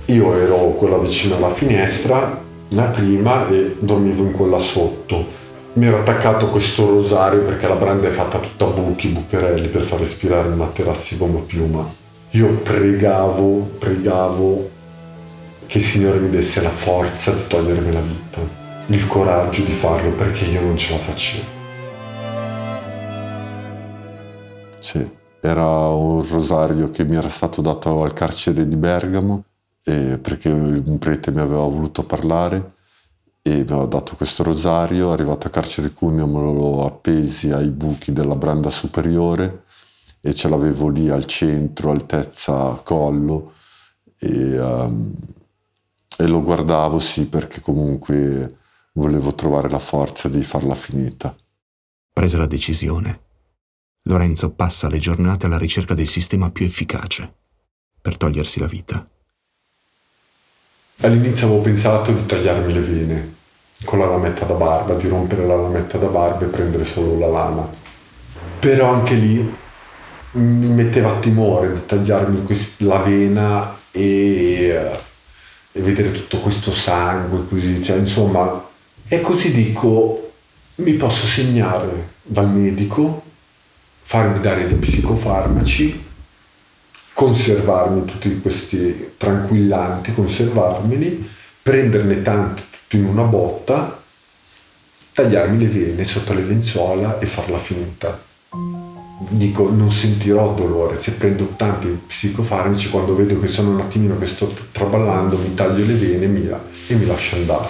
Io 0.06 0.34
ero 0.34 0.56
quella 0.70 0.98
vicino 0.98 1.36
alla 1.36 1.52
finestra, 1.52 2.42
la 2.68 2.84
prima, 2.84 3.46
e 3.48 3.76
dormivo 3.78 4.22
in 4.22 4.32
quella 4.32 4.58
sotto. 4.58 5.37
Mi 5.78 5.86
ero 5.86 6.00
attaccato 6.00 6.48
questo 6.48 6.88
rosario 6.88 7.42
perché 7.42 7.68
la 7.68 7.76
branda 7.76 8.08
è 8.08 8.10
fatta 8.10 8.40
tutta 8.40 8.64
a 8.64 8.70
buchi, 8.70 9.10
bucherelli 9.10 9.68
per 9.68 9.82
far 9.82 10.00
respirare 10.00 10.48
materassi 10.48 11.16
gomma 11.16 11.38
piuma. 11.38 11.88
Io 12.30 12.52
pregavo, 12.54 13.60
pregavo 13.78 14.70
che 15.68 15.78
il 15.78 15.84
Signore 15.84 16.18
mi 16.18 16.30
desse 16.30 16.60
la 16.62 16.68
forza 16.68 17.30
di 17.30 17.46
togliermi 17.46 17.92
la 17.92 18.00
vita, 18.00 18.40
il 18.86 19.06
coraggio 19.06 19.62
di 19.62 19.70
farlo 19.70 20.10
perché 20.10 20.46
io 20.46 20.62
non 20.62 20.76
ce 20.76 20.94
la 20.94 20.98
facevo. 20.98 21.44
Sì, 24.80 25.08
era 25.40 25.64
un 25.90 26.26
rosario 26.28 26.90
che 26.90 27.04
mi 27.04 27.14
era 27.14 27.28
stato 27.28 27.62
dato 27.62 28.02
al 28.02 28.14
carcere 28.14 28.66
di 28.66 28.74
Bergamo 28.74 29.44
perché 29.84 30.48
un 30.48 30.98
prete 30.98 31.30
mi 31.30 31.40
aveva 31.40 31.62
voluto 31.62 32.02
parlare 32.02 32.74
e 33.42 33.50
mi 33.50 33.60
aveva 33.62 33.86
dato 33.86 34.16
questo 34.16 34.42
rosario, 34.42 35.12
arrivato 35.12 35.46
a 35.46 35.50
carcere 35.50 35.92
Cuneo 35.92 36.26
me 36.26 36.40
lo 36.40 36.84
appesi 36.84 37.50
ai 37.50 37.68
buchi 37.68 38.12
della 38.12 38.36
branda 38.36 38.70
superiore 38.70 39.64
e 40.20 40.34
ce 40.34 40.48
l'avevo 40.48 40.88
lì 40.88 41.08
al 41.08 41.24
centro, 41.24 41.90
altezza 41.90 42.80
collo 42.82 43.52
e 44.18 44.58
um, 44.58 45.14
e 46.20 46.26
lo 46.26 46.42
guardavo 46.42 46.98
sì 46.98 47.26
perché 47.26 47.60
comunque 47.60 48.56
volevo 48.94 49.34
trovare 49.36 49.70
la 49.70 49.78
forza 49.78 50.28
di 50.28 50.42
farla 50.42 50.74
finita. 50.74 51.34
Presa 52.12 52.38
la 52.38 52.46
decisione, 52.46 53.20
Lorenzo 54.02 54.50
passa 54.50 54.88
le 54.88 54.98
giornate 54.98 55.46
alla 55.46 55.58
ricerca 55.58 55.94
del 55.94 56.08
sistema 56.08 56.50
più 56.50 56.66
efficace 56.66 57.36
per 58.00 58.16
togliersi 58.16 58.58
la 58.58 58.66
vita. 58.66 59.08
All'inizio 61.00 61.46
avevo 61.46 61.62
pensato 61.62 62.12
di 62.12 62.26
tagliarmi 62.26 62.72
le 62.72 62.80
vene 62.80 63.34
con 63.84 63.98
la 63.98 64.06
lametta 64.06 64.44
da 64.44 64.54
barba, 64.54 64.94
di 64.94 65.08
rompere 65.08 65.46
la 65.46 65.56
lametta 65.56 65.98
da 65.98 66.08
barba 66.08 66.44
e 66.44 66.48
prendere 66.48 66.84
solo 66.84 67.18
la 67.18 67.28
lama. 67.28 67.68
Però 68.58 68.92
anche 68.92 69.14
lì 69.14 69.54
mi 70.32 70.66
metteva 70.66 71.18
timore 71.20 71.72
di 71.72 71.86
tagliarmi 71.86 72.44
la 72.78 72.98
vena 72.98 73.76
e 73.90 75.06
e 75.78 75.80
vedere 75.80 76.12
tutto 76.12 76.40
questo 76.40 76.72
sangue 76.72 77.46
così, 77.48 77.82
cioè, 77.82 77.98
insomma, 77.98 78.66
e 79.06 79.20
così 79.20 79.52
dico, 79.52 80.32
mi 80.76 80.94
posso 80.94 81.26
segnare 81.26 82.08
dal 82.22 82.48
medico 82.48 83.22
farmi 84.02 84.40
dare 84.40 84.66
dei 84.66 84.76
psicofarmaci, 84.76 86.06
conservarmi 87.18 88.04
tutti 88.04 88.38
questi 88.40 89.14
tranquillanti, 89.16 90.14
conservarmeli, 90.14 91.28
prenderne 91.60 92.22
tanti 92.22 92.62
tutti 92.70 92.96
in 92.96 93.06
una 93.06 93.24
botta, 93.24 94.00
tagliarmi 95.14 95.58
le 95.58 95.66
vene 95.66 96.04
sotto 96.04 96.32
le 96.32 96.44
lenzuola 96.44 97.18
e 97.18 97.26
farla 97.26 97.58
finita. 97.58 98.22
Dico, 99.30 99.68
non 99.68 99.90
sentirò 99.90 100.54
dolore, 100.54 101.00
se 101.00 101.10
prendo 101.14 101.54
tanti 101.56 101.88
psicofarmaci, 101.88 102.88
quando 102.88 103.16
vedo 103.16 103.40
che 103.40 103.48
sono 103.48 103.70
un 103.70 103.80
attimino 103.80 104.16
che 104.16 104.26
sto 104.26 104.54
traballando, 104.70 105.38
mi 105.38 105.54
taglio 105.54 105.84
le 105.84 105.94
vene 105.94 106.24
e 106.24 106.28
mi, 106.28 106.48
e 106.86 106.94
mi 106.94 107.04
lascio 107.04 107.34
andare. 107.34 107.68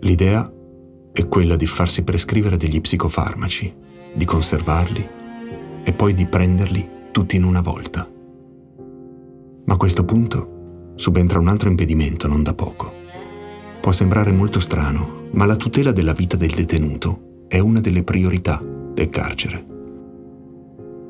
L'idea 0.00 0.52
è 1.10 1.26
quella 1.26 1.56
di 1.56 1.66
farsi 1.66 2.02
prescrivere 2.02 2.58
degli 2.58 2.82
psicofarmaci, 2.82 3.80
di 4.14 4.24
conservarli 4.24 5.08
e 5.84 5.92
poi 5.92 6.14
di 6.14 6.26
prenderli 6.26 6.88
tutti 7.10 7.36
in 7.36 7.44
una 7.44 7.60
volta. 7.60 8.08
Ma 9.64 9.74
a 9.74 9.76
questo 9.76 10.04
punto 10.04 10.92
subentra 10.96 11.38
un 11.38 11.48
altro 11.48 11.68
impedimento 11.68 12.28
non 12.28 12.42
da 12.42 12.54
poco. 12.54 12.92
Può 13.80 13.92
sembrare 13.92 14.32
molto 14.32 14.60
strano, 14.60 15.28
ma 15.32 15.44
la 15.44 15.56
tutela 15.56 15.92
della 15.92 16.12
vita 16.12 16.36
del 16.36 16.50
detenuto 16.50 17.44
è 17.48 17.58
una 17.58 17.80
delle 17.80 18.02
priorità 18.02 18.62
del 18.62 19.08
carcere. 19.08 19.64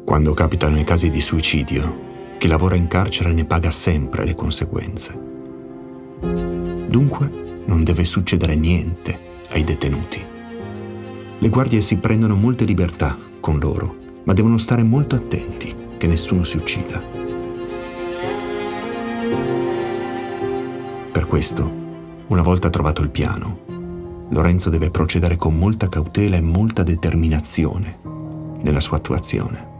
Quando 0.04 0.35
capitano 0.35 0.78
i 0.78 0.85
casi 0.85 1.11
di 1.11 1.21
suicidio, 1.21 2.11
chi 2.38 2.49
lavora 2.49 2.75
in 2.75 2.88
carcere 2.88 3.32
ne 3.32 3.44
paga 3.44 3.71
sempre 3.71 4.25
le 4.25 4.35
conseguenze. 4.35 5.18
Dunque 6.88 7.62
non 7.66 7.85
deve 7.85 8.04
succedere 8.04 8.54
niente 8.54 9.18
ai 9.50 9.64
detenuti. 9.64 10.31
Le 11.42 11.49
guardie 11.49 11.80
si 11.80 11.96
prendono 11.96 12.37
molte 12.37 12.64
libertà 12.64 13.18
con 13.40 13.58
loro, 13.58 13.96
ma 14.22 14.32
devono 14.32 14.58
stare 14.58 14.84
molto 14.84 15.16
attenti 15.16 15.75
che 15.99 16.06
nessuno 16.06 16.44
si 16.44 16.56
uccida. 16.56 17.02
Per 21.11 21.26
questo, 21.26 21.68
una 22.28 22.42
volta 22.42 22.70
trovato 22.70 23.02
il 23.02 23.11
piano, 23.11 23.58
Lorenzo 24.28 24.70
deve 24.70 24.90
procedere 24.90 25.34
con 25.34 25.58
molta 25.58 25.88
cautela 25.88 26.37
e 26.37 26.40
molta 26.40 26.84
determinazione 26.84 27.99
nella 28.61 28.78
sua 28.78 28.99
attuazione. 28.99 29.70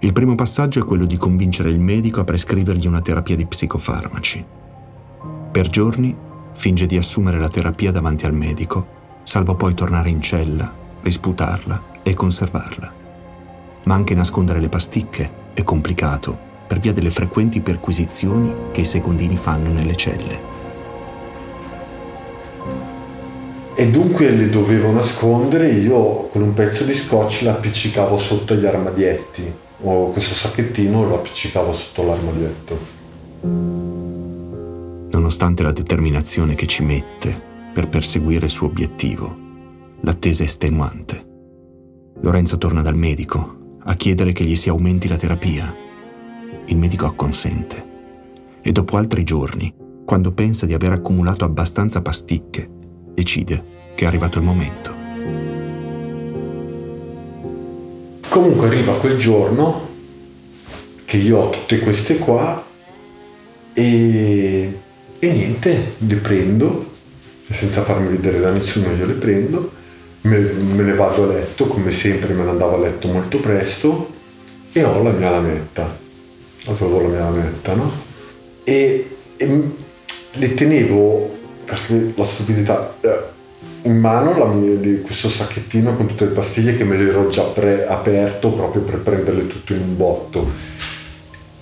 Il 0.00 0.12
primo 0.12 0.34
passaggio 0.34 0.80
è 0.80 0.84
quello 0.84 1.06
di 1.06 1.16
convincere 1.16 1.70
il 1.70 1.80
medico 1.80 2.20
a 2.20 2.24
prescrivergli 2.24 2.86
una 2.86 3.00
terapia 3.00 3.36
di 3.36 3.46
psicofarmaci. 3.46 4.44
Per 5.50 5.68
giorni 5.70 6.14
finge 6.52 6.84
di 6.84 6.98
assumere 6.98 7.38
la 7.38 7.48
terapia 7.48 7.90
davanti 7.90 8.26
al 8.26 8.34
medico, 8.34 8.96
salvo 9.28 9.56
poi 9.56 9.74
tornare 9.74 10.08
in 10.08 10.22
cella, 10.22 10.74
risputarla 11.02 12.00
e 12.02 12.14
conservarla. 12.14 12.94
Ma 13.84 13.94
anche 13.94 14.14
nascondere 14.14 14.58
le 14.58 14.70
pasticche 14.70 15.30
è 15.52 15.62
complicato 15.64 16.46
per 16.66 16.78
via 16.78 16.94
delle 16.94 17.10
frequenti 17.10 17.60
perquisizioni 17.60 18.70
che 18.72 18.80
i 18.80 18.86
secondini 18.86 19.36
fanno 19.36 19.70
nelle 19.70 19.94
celle. 19.96 20.40
E 23.74 23.90
dunque 23.90 24.30
le 24.30 24.48
dovevo 24.48 24.92
nascondere, 24.92 25.72
io 25.72 26.28
con 26.28 26.40
un 26.40 26.54
pezzo 26.54 26.84
di 26.84 26.94
scotch 26.94 27.42
la 27.42 27.50
appiccicavo 27.50 28.16
sotto 28.16 28.54
gli 28.54 28.64
armadietti, 28.64 29.52
o 29.82 30.10
questo 30.10 30.34
sacchettino 30.34 31.06
lo 31.06 31.16
appiccicavo 31.16 31.70
sotto 31.70 32.02
l'armadietto 32.02 32.96
nonostante 35.10 35.62
la 35.62 35.72
determinazione 35.72 36.54
che 36.54 36.66
ci 36.66 36.82
mette 36.82 37.47
per 37.72 37.88
perseguire 37.88 38.46
il 38.46 38.50
suo 38.50 38.66
obiettivo. 38.66 39.36
L'attesa 40.00 40.42
è 40.42 40.46
estenuante. 40.46 41.26
Lorenzo 42.20 42.58
torna 42.58 42.82
dal 42.82 42.96
medico 42.96 43.76
a 43.84 43.94
chiedere 43.94 44.32
che 44.32 44.44
gli 44.44 44.56
si 44.56 44.68
aumenti 44.68 45.08
la 45.08 45.16
terapia. 45.16 45.74
Il 46.66 46.76
medico 46.76 47.06
acconsente 47.06 47.86
e 48.60 48.72
dopo 48.72 48.96
altri 48.96 49.24
giorni, 49.24 49.74
quando 50.04 50.32
pensa 50.32 50.66
di 50.66 50.74
aver 50.74 50.92
accumulato 50.92 51.44
abbastanza 51.44 52.02
pasticche, 52.02 52.68
decide 53.14 53.92
che 53.94 54.04
è 54.04 54.08
arrivato 54.08 54.38
il 54.38 54.44
momento. 54.44 54.94
Comunque 58.28 58.66
arriva 58.66 58.92
quel 58.94 59.16
giorno 59.16 59.86
che 61.04 61.16
io 61.16 61.38
ho 61.38 61.50
tutte 61.50 61.78
queste 61.78 62.18
qua 62.18 62.64
e 63.72 64.86
e 65.20 65.32
niente, 65.32 65.94
le 65.98 66.14
prendo, 66.14 66.97
senza 67.50 67.82
farmi 67.82 68.08
vedere 68.08 68.40
da 68.40 68.50
nessuno 68.50 68.92
io 68.94 69.06
le 69.06 69.14
prendo, 69.14 69.70
me, 70.22 70.38
me 70.38 70.82
ne 70.82 70.94
vado 70.94 71.24
a 71.24 71.26
letto, 71.32 71.66
come 71.66 71.90
sempre 71.90 72.34
me 72.34 72.44
ne 72.44 72.50
andavo 72.50 72.76
a 72.76 72.78
letto 72.78 73.08
molto 73.08 73.38
presto 73.38 74.14
e 74.72 74.84
ho 74.84 75.02
la 75.02 75.10
mia 75.10 75.30
lametta, 75.30 75.96
avevo 76.66 77.00
la 77.00 77.08
mia 77.08 77.20
lametta, 77.20 77.74
no? 77.74 77.90
E, 78.64 79.08
e 79.36 79.62
le 80.32 80.54
tenevo, 80.54 81.36
perché 81.64 82.12
la 82.14 82.24
stupidità, 82.24 82.94
eh, 83.00 83.36
in 83.82 83.96
mano 83.96 84.34
mia, 84.34 85.00
questo 85.00 85.28
sacchettino 85.28 85.96
con 85.96 86.06
tutte 86.06 86.26
le 86.26 86.32
pastiglie 86.32 86.76
che 86.76 86.84
me 86.84 86.96
le 86.96 87.08
ero 87.08 87.28
già 87.28 87.44
pre- 87.44 87.86
aperto 87.86 88.50
proprio 88.50 88.82
per 88.82 88.98
prenderle 88.98 89.46
tutto 89.46 89.72
in 89.72 89.80
un 89.80 89.96
botto. 89.96 90.50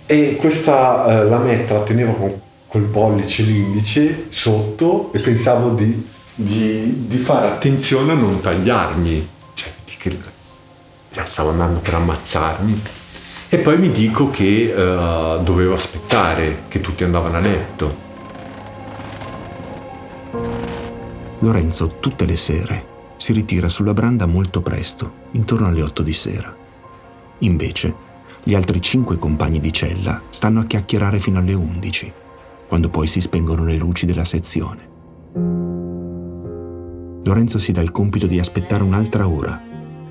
E 0.07 0.37
questa 0.37 1.23
eh, 1.23 1.28
lametta 1.28 1.75
la 1.75 1.83
tenevo 1.83 2.12
con 2.12 2.40
col 2.76 2.85
pollice 2.85 3.42
e 3.42 3.47
l'indice 3.47 4.26
sotto 4.28 5.11
e 5.14 5.21
pensavo 5.21 5.71
di, 5.71 6.06
di, 6.35 7.06
di, 7.06 7.16
fare 7.16 7.49
attenzione 7.49 8.12
a 8.12 8.14
non 8.14 8.40
tagliarmi. 8.40 9.28
Cioè, 9.54 9.68
che 9.85 10.16
cioè, 11.11 11.25
stavo 11.25 11.50
andando 11.50 11.78
per 11.80 11.95
ammazzarmi. 11.95 12.83
E 13.49 13.59
poi 13.59 13.78
mi 13.78 13.90
dico 13.90 14.28
che 14.28 14.75
uh, 14.76 15.42
dovevo 15.42 15.73
aspettare 15.73 16.64
che 16.68 16.83
tutti 16.83 17.02
andavano 17.04 17.37
a 17.38 17.40
letto. 17.40 18.04
Lorenzo 21.38 21.97
tutte 21.99 22.26
le 22.26 22.37
sere 22.37 22.95
si 23.16 23.33
ritira 23.33 23.71
sulla 23.71 23.95
branda 23.95 24.26
molto 24.26 24.61
presto, 24.61 25.25
intorno 25.33 25.68
alle 25.68 25.80
8 25.80 26.02
di 26.02 26.12
sera. 26.12 26.54
Invece, 27.38 27.95
gli 28.42 28.54
altri 28.54 28.83
cinque 28.83 29.18
compagni 29.18 29.61
di 29.61 29.73
cella 29.73 30.21
stanno 30.28 30.61
a 30.61 30.64
chiacchierare 30.64 31.18
fino 31.18 31.38
alle 31.38 31.54
11 31.54 32.12
quando 32.66 32.88
poi 32.88 33.06
si 33.06 33.20
spengono 33.20 33.64
le 33.64 33.76
luci 33.76 34.06
della 34.06 34.25
sezione. 34.25 34.94
Lorenzo 37.25 37.58
si 37.58 37.73
dà 37.73 37.80
il 37.80 37.90
compito 37.90 38.26
di 38.26 38.38
aspettare 38.38 38.82
un'altra 38.82 39.28
ora, 39.28 39.61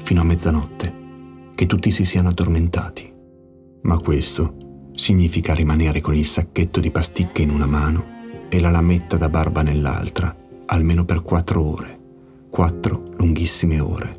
fino 0.01 0.21
a 0.21 0.25
mezzanotte, 0.25 0.93
che 1.55 1.65
tutti 1.65 1.91
si 1.91 2.03
siano 2.03 2.29
addormentati. 2.29 3.11
Ma 3.83 3.97
questo 3.99 4.89
significa 4.93 5.53
rimanere 5.53 6.01
con 6.01 6.15
il 6.15 6.25
sacchetto 6.25 6.79
di 6.79 6.91
pasticche 6.91 7.41
in 7.41 7.51
una 7.51 7.65
mano 7.65 8.13
e 8.49 8.59
la 8.59 8.69
lametta 8.69 9.17
da 9.17 9.29
barba 9.29 9.61
nell'altra, 9.61 10.35
almeno 10.65 11.05
per 11.05 11.21
quattro 11.21 11.63
ore, 11.63 11.99
quattro 12.49 13.03
lunghissime 13.17 13.79
ore, 13.79 14.13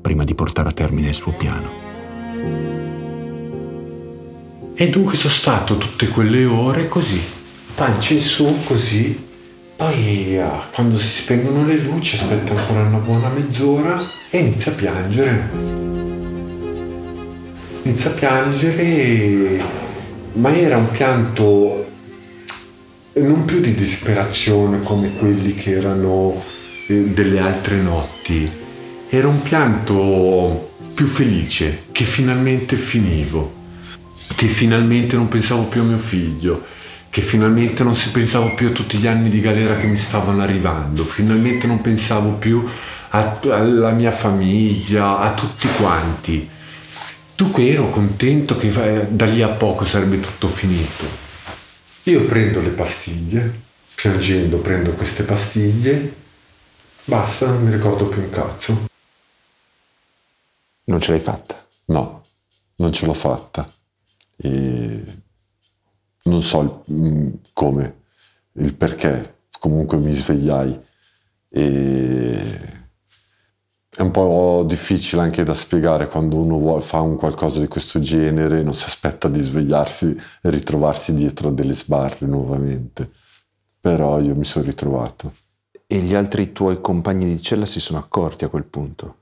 prima 0.00 0.24
di 0.24 0.34
portare 0.34 0.68
a 0.68 0.72
termine 0.72 1.08
il 1.08 1.14
suo 1.14 1.32
piano. 1.34 1.80
E 4.74 4.90
dunque 4.90 5.16
sono 5.16 5.32
stato 5.32 5.78
tutte 5.78 6.08
quelle 6.08 6.44
ore 6.44 6.88
così, 6.88 7.20
pancia 7.82 8.14
in 8.14 8.20
su 8.20 8.58
così, 8.62 9.20
poi 9.74 10.38
ah, 10.38 10.68
quando 10.72 10.96
si 11.00 11.08
spengono 11.22 11.66
le 11.66 11.78
luci 11.78 12.14
aspetta 12.14 12.54
ancora 12.54 12.82
una 12.82 12.98
buona 12.98 13.28
mezz'ora 13.28 14.00
e 14.30 14.38
inizia 14.38 14.70
a 14.70 14.74
piangere. 14.76 15.50
Inizia 17.82 18.10
a 18.10 18.12
piangere, 18.12 19.64
ma 20.34 20.54
era 20.54 20.76
un 20.76 20.92
pianto 20.92 21.86
non 23.14 23.44
più 23.46 23.58
di 23.58 23.74
disperazione 23.74 24.80
come 24.82 25.16
quelli 25.16 25.56
che 25.56 25.72
erano 25.72 26.40
eh, 26.86 27.06
delle 27.06 27.40
altre 27.40 27.80
notti, 27.80 28.48
era 29.08 29.26
un 29.26 29.42
pianto 29.42 30.70
più 30.94 31.08
felice, 31.08 31.86
che 31.90 32.04
finalmente 32.04 32.76
finivo, 32.76 33.52
che 34.36 34.46
finalmente 34.46 35.16
non 35.16 35.26
pensavo 35.26 35.64
più 35.64 35.80
a 35.80 35.84
mio 35.84 35.98
figlio, 35.98 36.80
che 37.12 37.20
finalmente 37.20 37.84
non 37.84 37.94
si 37.94 38.10
pensavo 38.10 38.54
più 38.54 38.68
a 38.68 38.70
tutti 38.70 38.96
gli 38.96 39.06
anni 39.06 39.28
di 39.28 39.42
galera 39.42 39.76
che 39.76 39.84
mi 39.84 39.98
stavano 39.98 40.40
arrivando, 40.40 41.04
finalmente 41.04 41.66
non 41.66 41.82
pensavo 41.82 42.30
più 42.30 42.66
a, 43.10 43.38
alla 43.50 43.90
mia 43.90 44.10
famiglia, 44.10 45.18
a 45.18 45.34
tutti 45.34 45.68
quanti. 45.76 46.48
Dunque 47.36 47.68
ero 47.68 47.90
contento 47.90 48.56
che 48.56 48.72
da 49.10 49.26
lì 49.26 49.42
a 49.42 49.50
poco 49.50 49.84
sarebbe 49.84 50.20
tutto 50.20 50.48
finito. 50.48 51.04
Io 52.04 52.24
prendo 52.24 52.62
le 52.62 52.70
pastiglie, 52.70 53.60
piangendo 53.94 54.56
prendo 54.56 54.92
queste 54.92 55.24
pastiglie, 55.24 56.14
basta, 57.04 57.46
non 57.46 57.62
mi 57.62 57.72
ricordo 57.72 58.06
più 58.06 58.22
un 58.22 58.30
cazzo. 58.30 58.86
Non 60.84 60.98
ce 60.98 61.10
l'hai 61.10 61.20
fatta? 61.20 61.62
No, 61.88 62.22
non 62.76 62.90
ce 62.90 63.04
l'ho 63.04 63.12
fatta. 63.12 63.70
E 64.34 65.04
non 66.24 66.42
so 66.42 66.60
il, 66.60 66.94
mm, 66.94 67.28
come, 67.52 68.00
il 68.54 68.74
perché, 68.74 69.38
comunque 69.58 69.96
mi 69.98 70.12
svegliai 70.12 70.80
e 71.48 72.80
è 73.94 74.00
un 74.00 74.10
po' 74.10 74.64
difficile 74.66 75.20
anche 75.20 75.44
da 75.44 75.52
spiegare 75.52 76.08
quando 76.08 76.36
uno 76.36 76.56
vuole, 76.58 76.80
fa 76.80 77.00
un 77.00 77.16
qualcosa 77.16 77.60
di 77.60 77.68
questo 77.68 78.00
genere, 78.00 78.62
non 78.62 78.74
si 78.74 78.86
aspetta 78.86 79.28
di 79.28 79.38
svegliarsi 79.38 80.16
e 80.40 80.50
ritrovarsi 80.50 81.12
dietro 81.12 81.48
a 81.48 81.52
delle 81.52 81.74
sbarre 81.74 82.26
nuovamente. 82.26 83.10
Però 83.78 84.18
io 84.18 84.34
mi 84.34 84.44
sono 84.44 84.64
ritrovato. 84.64 85.34
E 85.86 85.98
gli 85.98 86.14
altri 86.14 86.52
tuoi 86.52 86.80
compagni 86.80 87.26
di 87.26 87.42
cella 87.42 87.66
si 87.66 87.80
sono 87.80 87.98
accorti 87.98 88.44
a 88.44 88.48
quel 88.48 88.64
punto? 88.64 89.16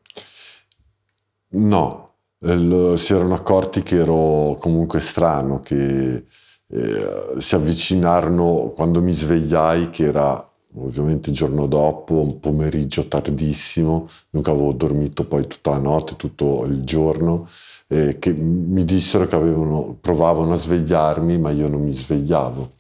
No, 1.53 2.13
si 2.39 3.13
erano 3.13 3.35
accorti 3.35 3.83
che 3.83 3.97
ero 3.97 4.57
comunque 4.61 5.01
strano, 5.01 5.61
che 5.63 6.27
eh, 6.73 7.35
si 7.39 7.55
avvicinarono 7.55 8.73
quando 8.75 9.03
mi 9.03 9.13
svegliai, 9.13 9.91
che 9.91 10.05
era 10.05 10.45
ovviamente 10.75 11.31
il 11.31 11.37
giorno 11.37 11.67
dopo, 11.67 12.15
un 12.15 12.39
pomeriggio 12.39 13.09
tardissimo, 13.09 14.07
dunque 14.31 14.53
avevo 14.53 14.73
dormito 14.73 15.25
poi 15.25 15.47
tutta 15.47 15.71
la 15.71 15.79
notte, 15.79 16.17
tutto 16.17 16.65
il 16.65 16.85
giorno, 16.85 17.49
eh, 17.89 18.19
che 18.19 18.33
mi 18.33 18.85
dissero 18.85 19.27
che 19.27 19.35
avevano, 19.35 19.97
provavano 20.01 20.53
a 20.53 20.57
svegliarmi, 20.57 21.39
ma 21.39 21.51
io 21.51 21.69
non 21.69 21.83
mi 21.83 21.91
svegliavo. 21.91 22.73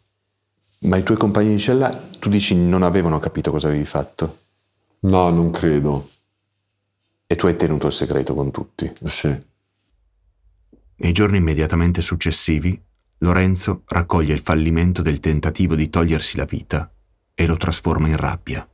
Ma 0.82 0.96
i 0.96 1.02
tuoi 1.02 1.18
compagni 1.18 1.50
di 1.50 1.58
cella, 1.58 1.90
tu 2.18 2.28
dici, 2.28 2.54
non 2.54 2.82
avevano 2.82 3.18
capito 3.18 3.50
cosa 3.50 3.66
avevi 3.66 3.84
fatto? 3.84 4.38
No, 5.00 5.30
non 5.30 5.50
credo. 5.50 6.08
E 7.26 7.36
tu 7.36 7.46
hai 7.46 7.56
tenuto 7.56 7.88
il 7.88 7.92
segreto 7.92 8.34
con 8.34 8.50
tutti? 8.50 8.90
Sì. 9.04 9.48
Nei 10.96 11.12
giorni 11.12 11.36
immediatamente 11.38 12.02
successivi, 12.02 12.80
Lorenzo 13.22 13.82
raccoglie 13.86 14.32
il 14.32 14.40
fallimento 14.40 15.02
del 15.02 15.20
tentativo 15.20 15.74
di 15.74 15.90
togliersi 15.90 16.38
la 16.38 16.46
vita 16.46 16.90
e 17.34 17.46
lo 17.46 17.56
trasforma 17.58 18.08
in 18.08 18.16
rabbia. 18.16 18.66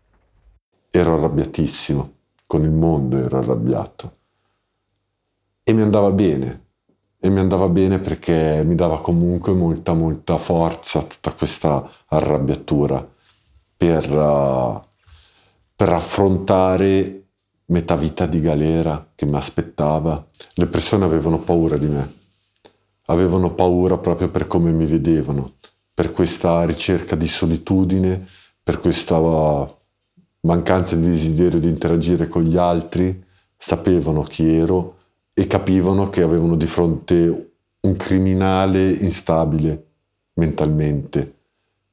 Ero 0.89 1.15
arrabbiatissimo, 1.15 2.13
con 2.47 2.63
il 2.63 2.71
mondo 2.71 3.17
ero 3.17 3.39
arrabbiato. 3.39 4.13
E 5.65 5.73
mi 5.73 5.83
andava 5.83 6.13
bene, 6.13 6.67
e 7.19 7.29
mi 7.29 7.41
andava 7.41 7.69
bene 7.69 7.99
perché 7.99 8.63
mi 8.65 8.77
dava 8.77 9.01
comunque 9.01 9.53
molta, 9.53 9.95
molta 9.95 10.39
forza 10.39 11.03
tutta 11.03 11.33
questa 11.33 11.91
arrabbiatura 12.07 13.05
per, 13.77 14.13
uh, 14.13 14.81
per 15.75 15.89
affrontare 15.89 17.25
metà 17.67 17.97
vita 17.97 18.27
di 18.27 18.41
galera 18.41 19.11
che 19.13 19.27
mi 19.27 19.35
aspettava. 19.35 20.25
Le 20.55 20.67
persone 20.67 21.05
avevano 21.05 21.41
paura 21.41 21.77
di 21.77 21.87
me, 21.87 22.13
avevano 23.07 23.55
paura 23.55 23.99
proprio 23.99 24.31
per 24.31 24.47
come 24.47 24.71
mi 24.71 24.87
vedevano, 24.87 25.55
per 25.95 26.13
questa 26.13 26.65
ricerca 26.65 27.17
di 27.17 27.27
solitudine 27.27 28.27
per 28.67 28.81
questa 28.81 29.17
mancanza 30.41 30.97
di 30.97 31.09
desiderio 31.09 31.61
di 31.61 31.69
interagire 31.69 32.27
con 32.27 32.43
gli 32.43 32.57
altri, 32.57 33.25
sapevano 33.57 34.25
chi 34.25 34.57
ero 34.57 34.97
e 35.33 35.47
capivano 35.47 36.11
che 36.11 36.23
avevano 36.23 36.57
di 36.57 36.67
fronte 36.67 37.53
un 37.79 37.97
criminale 37.97 38.91
instabile 38.91 39.87
mentalmente. 40.33 41.35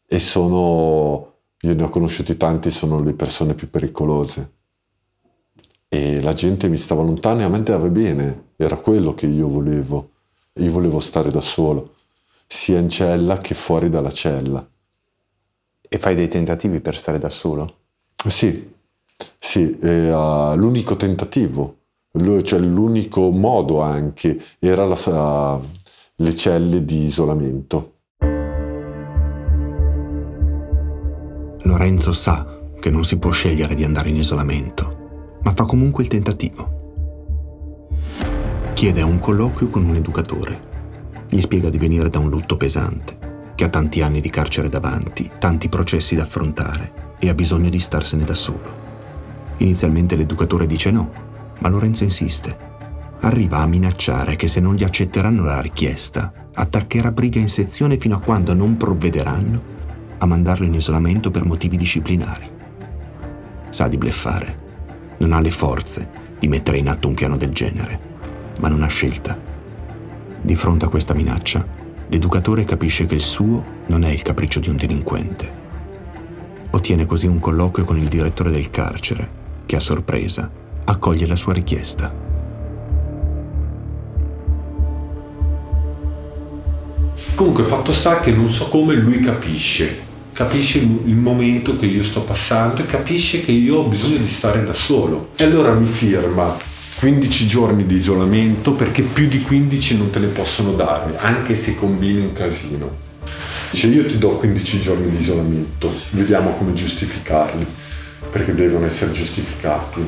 E 0.07 0.17
sono, 0.17 1.33
io 1.59 1.75
ne 1.75 1.83
ho 1.83 1.89
conosciuti 1.89 2.37
tanti, 2.37 2.71
sono 2.71 2.99
le 3.03 3.13
persone 3.13 3.53
più 3.53 3.69
pericolose. 3.69 4.51
E 5.87 6.21
la 6.21 6.33
gente 6.33 6.69
mi 6.69 6.77
stava 6.77 7.03
lontano 7.03 7.41
e 7.41 7.43
a 7.43 7.49
me 7.49 7.57
andava 7.57 7.87
bene, 7.87 8.53
era 8.55 8.77
quello 8.77 9.13
che 9.13 9.27
io 9.27 9.47
volevo. 9.47 10.12
Io 10.59 10.71
volevo 10.71 10.99
stare 10.99 11.31
da 11.31 11.41
solo, 11.41 11.95
sia 12.45 12.77
in 12.77 12.87
cella 12.87 13.39
che 13.39 13.55
fuori 13.55 13.89
dalla 13.89 14.11
cella. 14.11 14.63
E 15.89 15.97
fai 15.97 16.13
dei 16.13 16.27
tentativi 16.27 16.79
per 16.79 16.95
stare 16.95 17.17
da 17.17 17.31
solo? 17.31 17.77
Sì, 18.27 18.71
sì, 19.39 19.61
uh, 19.63 20.55
l'unico 20.55 20.95
tentativo, 20.95 21.77
cioè 22.43 22.59
l'unico 22.59 23.31
modo 23.31 23.81
anche, 23.81 24.39
era 24.59 24.85
la, 24.85 25.55
uh, 25.57 25.65
le 26.17 26.35
celle 26.35 26.85
di 26.85 27.01
isolamento. 27.01 27.95
Lorenzo 31.63 32.13
sa 32.13 32.61
che 32.79 32.91
non 32.91 33.03
si 33.05 33.17
può 33.17 33.31
scegliere 33.31 33.73
di 33.73 33.83
andare 33.83 34.09
in 34.09 34.17
isolamento, 34.17 35.39
ma 35.41 35.51
fa 35.53 35.65
comunque 35.65 36.03
il 36.03 36.09
tentativo. 36.09 36.82
Chiede 38.73 39.03
un 39.03 39.19
colloquio 39.19 39.69
con 39.69 39.85
un 39.85 39.95
educatore. 39.95 40.71
Gli 41.29 41.39
spiega 41.39 41.69
di 41.69 41.77
venire 41.77 42.09
da 42.09 42.19
un 42.19 42.29
lutto 42.29 42.57
pesante 42.57 43.51
che 43.55 43.63
ha 43.63 43.69
tanti 43.69 44.01
anni 44.01 44.19
di 44.19 44.29
carcere 44.29 44.67
davanti, 44.67 45.29
tanti 45.37 45.69
processi 45.69 46.15
da 46.15 46.23
affrontare 46.23 47.15
e 47.19 47.29
ha 47.29 47.33
bisogno 47.33 47.69
di 47.69 47.79
starsene 47.79 48.25
da 48.25 48.33
solo. 48.33 48.81
Inizialmente 49.57 50.15
l'educatore 50.15 50.65
dice 50.65 50.91
no, 50.91 51.11
ma 51.59 51.69
Lorenzo 51.69 52.03
insiste. 52.03 52.57
Arriva 53.21 53.59
a 53.59 53.67
minacciare 53.67 54.35
che 54.35 54.47
se 54.47 54.59
non 54.59 54.75
gli 54.75 54.83
accetteranno 54.83 55.43
la 55.43 55.61
richiesta, 55.61 56.33
attaccherà 56.51 57.11
briga 57.11 57.39
in 57.39 57.49
sezione 57.49 57.97
fino 57.97 58.15
a 58.15 58.19
quando 58.19 58.53
non 58.53 58.75
provvederanno 58.75 59.61
a 60.17 60.25
mandarlo 60.25 60.65
in 60.65 60.73
isolamento 60.73 61.31
per 61.31 61.45
motivi 61.45 61.77
disciplinari. 61.77 62.49
Sa 63.69 63.87
di 63.87 63.97
bleffare, 63.97 64.59
non 65.17 65.31
ha 65.31 65.39
le 65.39 65.51
forze 65.51 66.09
di 66.39 66.47
mettere 66.47 66.79
in 66.79 66.89
atto 66.89 67.07
un 67.07 67.13
piano 67.13 67.37
del 67.37 67.51
genere, 67.51 68.11
ma 68.59 68.67
non 68.67 68.83
ha 68.83 68.87
scelta. 68.87 69.37
Di 70.41 70.55
fronte 70.55 70.85
a 70.85 70.89
questa 70.89 71.13
minaccia, 71.13 71.65
l'educatore 72.07 72.65
capisce 72.65 73.05
che 73.05 73.15
il 73.15 73.21
suo 73.21 73.63
non 73.87 74.03
è 74.03 74.09
il 74.09 74.21
capriccio 74.21 74.59
di 74.59 74.69
un 74.69 74.75
delinquente. 74.75 75.61
Ottiene 76.71 77.05
così 77.05 77.27
un 77.27 77.39
colloquio 77.39 77.85
con 77.85 77.97
il 77.97 78.07
direttore 78.07 78.51
del 78.51 78.69
carcere, 78.69 79.29
che 79.65 79.75
a 79.75 79.79
sorpresa 79.79 80.49
accoglie 80.85 81.27
la 81.27 81.35
sua 81.35 81.53
richiesta. 81.53 82.13
Comunque 87.35 87.63
fatto 87.63 87.93
sta 87.93 88.19
che 88.19 88.31
non 88.31 88.49
so 88.49 88.67
come 88.67 88.93
lui 88.93 89.19
capisce, 89.19 90.01
capisce 90.33 90.79
il 90.79 91.15
momento 91.15 91.77
che 91.77 91.85
io 91.85 92.03
sto 92.03 92.21
passando 92.21 92.81
e 92.81 92.85
capisce 92.85 93.41
che 93.41 93.51
io 93.51 93.77
ho 93.77 93.87
bisogno 93.87 94.17
di 94.17 94.27
stare 94.27 94.63
da 94.63 94.73
solo. 94.73 95.29
E 95.35 95.43
allora 95.43 95.73
mi 95.73 95.87
firma 95.87 96.72
15 97.03 97.47
giorni 97.47 97.85
di 97.85 97.95
isolamento 97.95 98.71
perché 98.71 99.01
più 99.01 99.27
di 99.27 99.41
15 99.41 99.97
non 99.97 100.09
te 100.09 100.19
ne 100.19 100.27
possono 100.27 100.71
dare, 100.71 101.17
anche 101.17 101.53
se 101.53 101.75
combini 101.75 102.21
un 102.21 102.31
casino. 102.31 102.89
Dice 103.71 103.87
io 103.87 104.05
ti 104.05 104.17
do 104.17 104.37
15 104.37 104.79
giorni 104.79 105.09
di 105.09 105.17
isolamento, 105.17 105.91
vediamo 106.11 106.51
come 106.51 106.71
giustificarli, 106.71 107.65
perché 108.31 108.55
devono 108.55 108.85
essere 108.85 109.11
giustificati. 109.11 109.99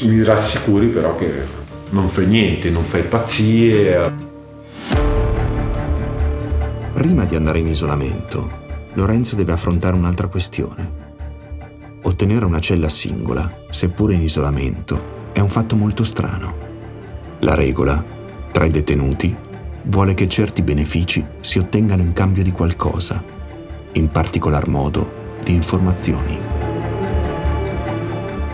Mi 0.00 0.24
rassicuri 0.24 0.86
però 0.86 1.16
che 1.16 1.44
non 1.90 2.08
fai 2.08 2.28
niente, 2.28 2.70
non 2.70 2.84
fai 2.84 3.02
pazzie. 3.02 4.10
Prima 6.94 7.26
di 7.26 7.36
andare 7.36 7.58
in 7.58 7.66
isolamento, 7.66 8.50
Lorenzo 8.94 9.36
deve 9.36 9.52
affrontare 9.52 9.96
un'altra 9.96 10.28
questione. 10.28 10.90
Ottenere 12.00 12.46
una 12.46 12.58
cella 12.58 12.88
singola, 12.88 13.64
seppure 13.68 14.14
in 14.14 14.22
isolamento, 14.22 15.20
è 15.32 15.40
un 15.40 15.48
fatto 15.48 15.76
molto 15.76 16.04
strano. 16.04 16.54
La 17.40 17.54
regola, 17.54 18.02
tra 18.52 18.64
i 18.64 18.70
detenuti, 18.70 19.34
vuole 19.84 20.14
che 20.14 20.28
certi 20.28 20.62
benefici 20.62 21.24
si 21.40 21.58
ottengano 21.58 22.02
in 22.02 22.12
cambio 22.12 22.42
di 22.42 22.52
qualcosa, 22.52 23.22
in 23.92 24.10
particolar 24.10 24.68
modo 24.68 25.20
di 25.42 25.54
informazioni. 25.54 26.38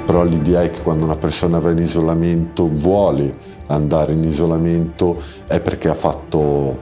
Però 0.07 0.25
l'idea 0.25 0.63
è 0.63 0.71
che 0.71 0.81
quando 0.81 1.05
una 1.05 1.17
persona 1.17 1.59
va 1.59 1.71
in 1.71 1.79
isolamento, 1.79 2.67
vuole 2.67 3.35
andare 3.67 4.13
in 4.13 4.23
isolamento, 4.23 5.23
è 5.47 5.61
perché 5.61 5.89
ha 5.89 5.95
fatto 5.95 6.81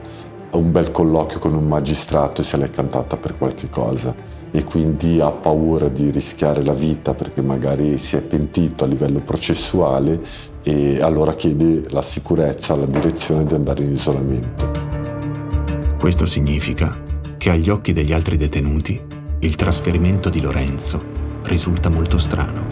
un 0.51 0.71
bel 0.71 0.91
colloquio 0.91 1.39
con 1.39 1.53
un 1.53 1.67
magistrato 1.67 2.41
e 2.41 2.43
se 2.45 2.55
l'è 2.55 2.69
cantata 2.69 3.17
per 3.17 3.37
qualche 3.37 3.69
cosa 3.69 4.36
e 4.51 4.63
quindi 4.63 5.19
ha 5.19 5.31
paura 5.31 5.89
di 5.89 6.09
rischiare 6.09 6.63
la 6.63 6.73
vita 6.73 7.13
perché 7.13 7.41
magari 7.41 7.97
si 7.97 8.15
è 8.15 8.21
pentito 8.21 8.83
a 8.83 8.87
livello 8.87 9.19
processuale 9.19 10.21
e 10.63 11.01
allora 11.01 11.33
chiede 11.33 11.85
la 11.89 12.01
sicurezza 12.01 12.73
alla 12.73 12.85
direzione 12.85 13.45
di 13.45 13.53
andare 13.53 13.83
in 13.83 13.91
isolamento. 13.91 14.71
Questo 15.99 16.25
significa 16.25 16.97
che 17.37 17.49
agli 17.49 17.69
occhi 17.69 17.93
degli 17.93 18.13
altri 18.13 18.37
detenuti 18.37 18.99
il 19.39 19.55
trasferimento 19.55 20.29
di 20.29 20.41
Lorenzo 20.41 21.01
risulta 21.43 21.89
molto 21.89 22.17
strano. 22.17 22.65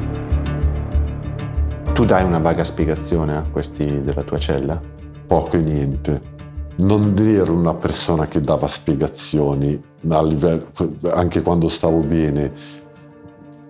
Tu 1.94 2.04
dai 2.06 2.24
una 2.24 2.40
vaga 2.40 2.64
spiegazione 2.64 3.38
a 3.38 3.44
questi 3.44 4.02
della 4.02 4.24
tua 4.24 4.38
cella? 4.38 4.80
Poco 5.28 5.56
e 5.56 5.62
niente 5.62 6.34
non 6.78 7.16
ero 7.18 7.54
una 7.54 7.74
persona 7.74 8.28
che 8.28 8.42
dava 8.42 8.68
spiegazioni, 8.68 9.82
livello, 10.22 10.68
anche 11.12 11.42
quando 11.42 11.68
stavo 11.68 12.00
bene, 12.00 12.52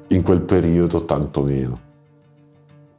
in 0.09 0.21
quel 0.21 0.41
periodo 0.41 1.05
tantomeno. 1.05 1.79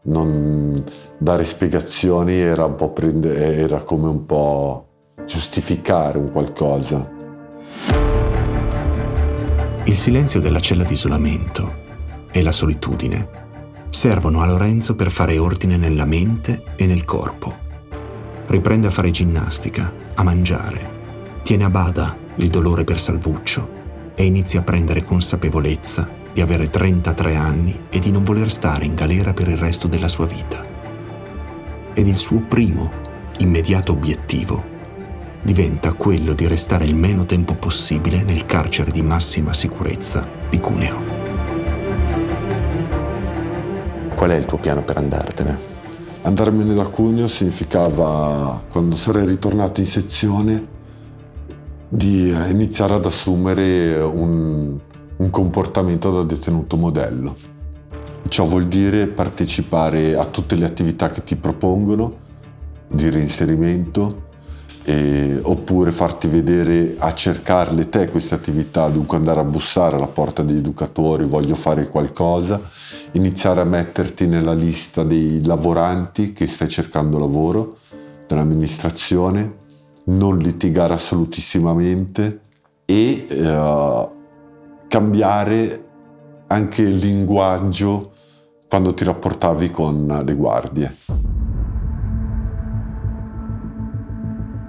Non, 0.02 0.82
dare 1.18 1.44
spiegazioni 1.44 2.34
era, 2.34 2.64
un 2.64 2.92
prende, 2.92 3.56
era 3.56 3.80
come 3.80 4.08
un 4.08 4.24
po' 4.24 4.86
giustificare 5.24 6.18
un 6.18 6.30
qualcosa. 6.30 7.10
Il 9.84 9.96
silenzio 9.96 10.40
della 10.40 10.60
cella 10.60 10.84
di 10.84 10.92
isolamento 10.92 11.84
e 12.30 12.42
la 12.42 12.52
solitudine 12.52 13.44
servono 13.90 14.42
a 14.42 14.46
Lorenzo 14.46 14.94
per 14.94 15.10
fare 15.10 15.38
ordine 15.38 15.76
nella 15.76 16.04
mente 16.04 16.62
e 16.76 16.86
nel 16.86 17.04
corpo. 17.04 17.64
Riprende 18.46 18.88
a 18.88 18.90
fare 18.90 19.10
ginnastica, 19.10 19.92
a 20.14 20.22
mangiare, 20.22 20.94
tiene 21.42 21.64
a 21.64 21.70
bada 21.70 22.24
il 22.36 22.48
dolore 22.48 22.84
per 22.84 23.00
Salvuccio 23.00 23.84
e 24.14 24.24
inizia 24.24 24.60
a 24.60 24.62
prendere 24.62 25.02
consapevolezza 25.02 26.08
di 26.32 26.40
avere 26.40 26.68
33 26.68 27.34
anni 27.34 27.80
e 27.88 27.98
di 27.98 28.10
non 28.10 28.24
voler 28.24 28.50
stare 28.50 28.84
in 28.84 28.94
galera 28.94 29.32
per 29.32 29.48
il 29.48 29.56
resto 29.56 29.88
della 29.88 30.08
sua 30.08 30.26
vita. 30.26 30.64
Ed 31.94 32.06
il 32.06 32.16
suo 32.16 32.40
primo, 32.40 32.90
immediato 33.38 33.92
obiettivo 33.92 34.74
diventa 35.42 35.92
quello 35.92 36.32
di 36.32 36.46
restare 36.48 36.84
il 36.84 36.96
meno 36.96 37.24
tempo 37.24 37.54
possibile 37.54 38.22
nel 38.22 38.46
carcere 38.46 38.90
di 38.90 39.00
massima 39.00 39.54
sicurezza 39.54 40.26
di 40.50 40.58
Cuneo. 40.58 40.98
Qual 44.14 44.30
è 44.30 44.34
il 44.34 44.44
tuo 44.44 44.58
piano 44.58 44.82
per 44.82 44.96
andartene? 44.96 45.74
Andarmene 46.22 46.74
da 46.74 46.86
Cuneo 46.86 47.28
significava, 47.28 48.60
quando 48.68 48.96
sarei 48.96 49.24
ritornato 49.24 49.80
in 49.80 49.86
sezione, 49.86 50.66
di 51.88 52.34
iniziare 52.50 52.94
ad 52.94 53.04
assumere 53.04 53.96
un, 54.00 54.78
un 55.16 55.30
comportamento 55.30 56.10
da 56.10 56.22
detenuto 56.22 56.76
modello. 56.76 57.34
Ciò 58.28 58.44
vuol 58.44 58.66
dire 58.66 59.06
partecipare 59.06 60.16
a 60.16 60.24
tutte 60.24 60.56
le 60.56 60.64
attività 60.64 61.10
che 61.10 61.22
ti 61.22 61.36
propongono 61.36 62.24
di 62.88 63.08
reinserimento, 63.08 64.24
eh, 64.84 65.38
oppure 65.42 65.90
farti 65.90 66.28
vedere 66.28 66.94
a 66.98 67.12
cercarle 67.12 67.88
te 67.88 68.08
queste 68.08 68.34
attività, 68.34 68.88
dunque 68.88 69.16
andare 69.16 69.40
a 69.40 69.44
bussare 69.44 69.96
alla 69.96 70.06
porta 70.06 70.42
degli 70.42 70.58
educatori, 70.58 71.24
voglio 71.24 71.56
fare 71.56 71.88
qualcosa, 71.88 72.60
iniziare 73.12 73.60
a 73.60 73.64
metterti 73.64 74.26
nella 74.26 74.54
lista 74.54 75.02
dei 75.02 75.44
lavoranti 75.44 76.32
che 76.32 76.46
stai 76.46 76.68
cercando 76.68 77.18
lavoro, 77.18 77.74
dell'amministrazione, 78.26 79.64
non 80.06 80.38
litigare 80.38 80.94
assolutissimamente 80.94 82.40
e 82.84 83.26
eh, 83.28 84.08
cambiare 84.88 85.84
anche 86.48 86.82
il 86.82 86.96
linguaggio 86.96 88.12
quando 88.68 88.94
ti 88.94 89.04
rapportavi 89.04 89.70
con 89.70 90.22
le 90.24 90.34
guardie. 90.34 90.94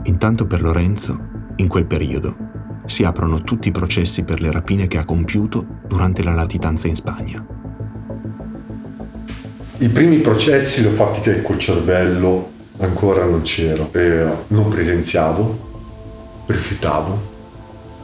Intanto 0.04 0.48
per 0.48 0.62
Lorenzo, 0.62 1.20
in 1.58 1.68
quel 1.68 1.86
periodo, 1.86 2.36
si 2.86 3.04
aprono 3.04 3.44
tutti 3.44 3.68
i 3.68 3.72
processi 3.72 4.24
per 4.24 4.42
le 4.42 4.52
rapine 4.52 4.88
che 4.88 4.98
ha 4.98 5.06
compiuto 5.06 5.66
durante 5.86 6.24
la 6.24 6.34
latitanza 6.34 6.88
in 6.88 6.96
Spagna. 6.96 7.46
I 9.80 9.90
primi 9.90 10.18
processi 10.20 10.82
li 10.82 10.88
ho 10.88 10.92
fatti 10.92 11.42
col 11.42 11.60
cervello 11.60 12.56
ancora 12.80 13.26
non 13.26 13.42
c'ero, 13.42 13.90
e 13.94 14.26
non 14.48 14.68
presenziavo, 14.68 15.58
rifiutavo, 16.46 17.22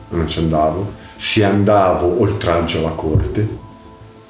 non 0.09 0.27
ci 0.27 0.39
andavo, 0.39 0.91
si 1.15 1.43
andavo 1.43 2.21
oltraggio 2.21 2.79
alla 2.79 2.89
corte 2.89 3.47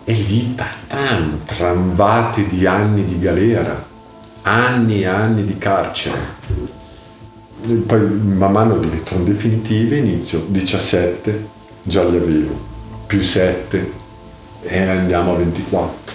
e 0.04 0.14
lì 0.14 0.56
tan, 0.56 1.42
tramvate 1.46 2.46
di 2.48 2.66
anni 2.66 3.06
di 3.06 3.20
galera, 3.20 3.92
anni 4.44 5.02
e 5.02 5.06
anni 5.06 5.46
di 5.46 5.58
carcere. 5.58 6.42
Poi 7.86 8.02
man 8.02 8.52
mano 8.52 8.78
diventano 8.78 9.24
definitive, 9.24 9.98
inizio 9.98 10.46
17, 10.48 11.48
già 11.84 12.04
li 12.04 12.18
avevo, 12.18 12.60
più 13.08 13.22
7 13.22 14.02
e 14.64 14.82
andiamo 14.82 15.34
a 15.34 15.38
24, 15.38 16.14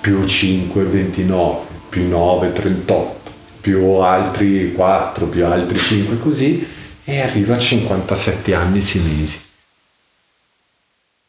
più 0.00 0.24
5, 0.24 0.82
29, 0.82 1.60
più 1.88 2.08
9, 2.08 2.52
38, 2.52 3.21
più 3.62 3.86
altri 4.00 4.72
4, 4.74 5.26
più 5.28 5.46
altri 5.46 5.78
5, 5.78 6.18
così, 6.18 6.66
e 7.04 7.20
arrivo 7.20 7.54
a 7.54 7.58
57 7.58 8.54
anni 8.54 8.78
e 8.78 8.82
6 8.82 9.02
mesi. 9.02 9.40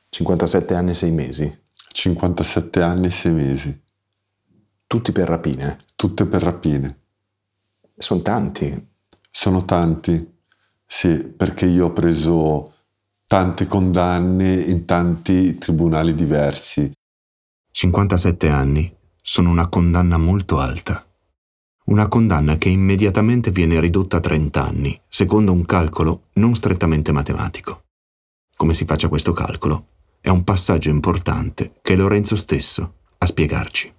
57 0.09 0.73
anni 0.73 0.91
e 0.91 0.93
6 0.95 1.11
mesi? 1.11 1.61
57 1.91 2.81
anni 2.81 3.07
e 3.07 3.11
6 3.11 3.31
mesi. 3.31 3.81
Tutti 4.87 5.11
per 5.11 5.27
rapine? 5.29 5.77
Tutte 5.95 6.25
per 6.25 6.41
rapine. 6.41 6.97
Sono 7.95 8.21
tanti. 8.21 8.87
Sono 9.29 9.65
tanti, 9.65 10.33
sì, 10.85 11.17
perché 11.17 11.65
io 11.65 11.87
ho 11.87 11.91
preso 11.91 12.71
tante 13.25 13.65
condanne 13.65 14.53
in 14.53 14.85
tanti 14.85 15.57
tribunali 15.57 16.13
diversi. 16.13 16.91
57 17.71 18.47
anni 18.47 18.95
sono 19.19 19.49
una 19.49 19.67
condanna 19.69 20.17
molto 20.17 20.59
alta. 20.59 21.03
Una 21.85 22.07
condanna 22.07 22.57
che 22.57 22.69
immediatamente 22.69 23.51
viene 23.51 23.81
ridotta 23.81 24.17
a 24.17 24.21
30 24.21 24.63
anni, 24.63 24.97
secondo 25.09 25.51
un 25.51 25.65
calcolo 25.65 26.27
non 26.35 26.55
strettamente 26.55 27.11
matematico. 27.11 27.83
Come 28.55 28.73
si 28.73 28.85
faccia 28.85 29.09
questo 29.09 29.33
calcolo 29.33 29.87
è 30.21 30.29
un 30.29 30.45
passaggio 30.45 30.89
importante 30.89 31.73
che 31.81 31.97
Lorenzo 31.97 32.37
stesso 32.37 32.93
a 33.17 33.25
spiegarci. 33.25 33.93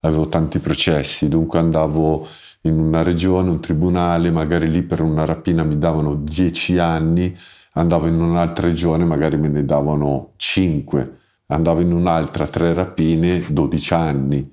Avevo 0.00 0.28
tanti 0.28 0.58
processi, 0.58 1.28
dunque 1.28 1.60
andavo 1.60 2.26
in 2.62 2.76
una 2.76 3.02
regione, 3.02 3.50
un 3.50 3.60
tribunale, 3.60 4.32
magari 4.32 4.68
lì 4.68 4.82
per 4.82 5.00
una 5.00 5.24
rapina 5.24 5.62
mi 5.62 5.78
davano 5.78 6.16
10 6.16 6.78
anni, 6.78 7.32
andavo 7.74 8.08
in 8.08 8.20
un'altra 8.20 8.66
regione, 8.66 9.04
magari 9.04 9.36
me 9.36 9.46
ne 9.46 9.64
davano 9.64 10.32
5, 10.34 11.16
andavo 11.46 11.80
in 11.80 11.92
un'altra, 11.92 12.48
tre 12.48 12.74
rapine, 12.74 13.44
12 13.48 13.94
anni. 13.94 14.52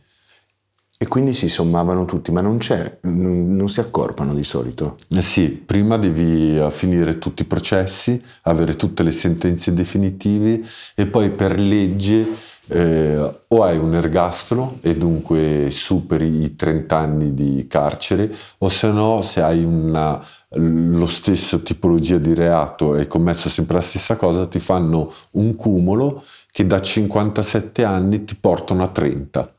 E 0.99 1.07
quindi 1.07 1.33
si 1.33 1.47
sommavano 1.47 2.05
tutti, 2.05 2.31
ma 2.31 2.41
non 2.41 2.57
c'è, 2.57 2.97
non 3.01 3.69
si 3.69 3.79
accorpano 3.79 4.33
di 4.33 4.43
solito. 4.43 4.97
Eh 5.09 5.21
sì, 5.21 5.49
prima 5.49 5.95
devi 5.97 6.57
eh, 6.57 6.71
finire 6.71 7.19
tutti 7.19 7.43
i 7.43 7.45
processi, 7.45 8.19
avere 8.43 8.75
tutte 8.75 9.03
le 9.03 9.11
sentenze 9.11 9.73
definitive 9.73 10.59
e 10.95 11.05
poi 11.05 11.29
per 11.29 11.59
legge 11.59 12.27
eh, 12.69 13.29
o 13.47 13.63
hai 13.63 13.77
un 13.77 13.93
ergastolo 13.93 14.79
e 14.81 14.95
dunque 14.95 15.69
superi 15.69 16.43
i 16.43 16.55
30 16.55 16.97
anni 16.97 17.33
di 17.33 17.65
carcere 17.69 18.33
o 18.57 18.69
se 18.69 18.91
no 18.91 19.21
se 19.21 19.41
hai 19.41 19.63
una, 19.63 20.21
lo 20.49 21.05
stesso 21.05 21.61
tipologia 21.61 22.17
di 22.17 22.33
reato 22.33 22.95
e 22.95 23.07
commesso 23.07 23.49
sempre 23.49 23.75
la 23.75 23.81
stessa 23.81 24.15
cosa 24.15 24.47
ti 24.47 24.59
fanno 24.59 25.11
un 25.31 25.55
cumulo 25.55 26.23
che 26.51 26.65
da 26.65 26.81
57 26.81 27.83
anni 27.83 28.23
ti 28.25 28.35
portano 28.35 28.83
a 28.83 28.87
30 28.87 29.51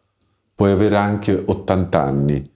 puoi 0.59 0.73
avere 0.73 0.97
anche 0.97 1.41
80 1.47 2.03
anni 2.03 2.51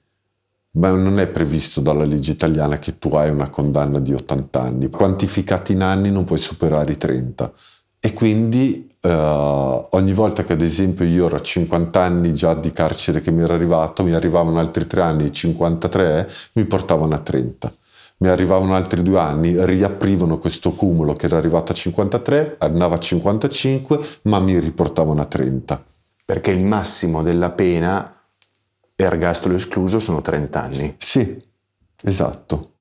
ma 0.72 0.90
non 0.90 1.20
è 1.20 1.28
previsto 1.28 1.80
dalla 1.80 2.02
legge 2.02 2.32
italiana 2.32 2.80
che 2.80 2.98
tu 2.98 3.10
hai 3.10 3.30
una 3.30 3.48
condanna 3.48 4.00
di 4.00 4.12
80 4.12 4.60
anni 4.60 4.90
quantificati 4.90 5.70
in 5.70 5.82
anni 5.82 6.10
non 6.10 6.24
puoi 6.24 6.40
superare 6.40 6.90
i 6.90 6.96
30 6.96 7.52
e 8.00 8.12
quindi 8.12 8.90
Uh, 9.04 9.84
ogni 9.96 10.12
volta 10.12 10.44
che 10.44 10.52
ad 10.52 10.60
esempio 10.60 11.04
io 11.04 11.26
ero 11.26 11.34
a 11.34 11.40
50 11.40 12.00
anni 12.00 12.32
già 12.34 12.54
di 12.54 12.70
carcere 12.70 13.20
che 13.20 13.32
mi 13.32 13.42
era 13.42 13.54
arrivato, 13.54 14.04
mi 14.04 14.12
arrivavano 14.12 14.60
altri 14.60 14.86
tre 14.86 15.02
anni, 15.02 15.32
53, 15.32 16.28
mi 16.52 16.64
portavano 16.66 17.12
a 17.12 17.18
30. 17.18 17.74
Mi 18.18 18.28
arrivavano 18.28 18.76
altri 18.76 19.02
due 19.02 19.18
anni, 19.18 19.56
riaprivano 19.66 20.38
questo 20.38 20.70
cumulo 20.70 21.14
che 21.14 21.26
era 21.26 21.36
arrivato 21.36 21.72
a 21.72 21.74
53, 21.74 22.54
andava 22.58 22.94
a 22.94 23.00
55, 23.00 23.98
ma 24.22 24.38
mi 24.38 24.56
riportavano 24.60 25.20
a 25.20 25.24
30. 25.24 25.84
Perché 26.24 26.50
il 26.50 26.64
massimo 26.64 27.22
della 27.22 27.50
pena, 27.50 28.24
ergastolo 28.94 29.56
escluso, 29.56 29.98
sono 29.98 30.20
30 30.20 30.62
anni. 30.62 30.94
Sì, 30.98 31.42
esatto. 32.02 32.76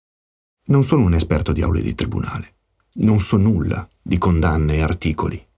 Non 0.66 0.84
sono 0.84 1.04
un 1.04 1.14
esperto 1.14 1.52
di 1.52 1.62
aule 1.62 1.82
di 1.82 1.96
tribunale. 1.96 2.54
Non 2.94 3.20
so 3.20 3.38
nulla 3.38 3.88
di 4.02 4.18
condanne 4.18 4.76
e 4.76 4.82
articoli 4.82 5.50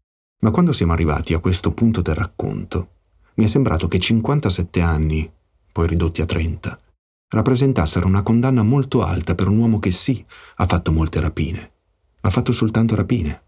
ma 0.44 0.52
quando 0.52 0.74
siamo 0.74 0.92
arrivati 0.92 1.34
a 1.34 1.40
questo 1.40 1.72
punto 1.72 2.02
del 2.02 2.16
racconto, 2.16 2.90
mi 3.36 3.46
è 3.46 3.48
sembrato 3.48 3.88
che 3.88 3.98
57 3.98 4.82
anni, 4.82 5.32
poi 5.72 5.88
ridotti 5.88 6.22
a 6.22 6.26
30, 6.26 6.80
rappresentassero 7.30 8.06
una 8.06 8.22
condanna 8.24 8.62
molto 8.62 9.02
alta 9.04 9.36
per 9.36 9.48
un 9.48 9.58
uomo 9.58 9.80
che 9.80 9.92
sì, 9.92 10.24
ha 10.56 10.66
fatto 10.68 10.92
molte 10.92 11.22
rapine, 11.22 11.72
ha 12.22 12.30
fatto 12.30 12.52
soltanto 12.52 12.94
rapine. 12.94 13.42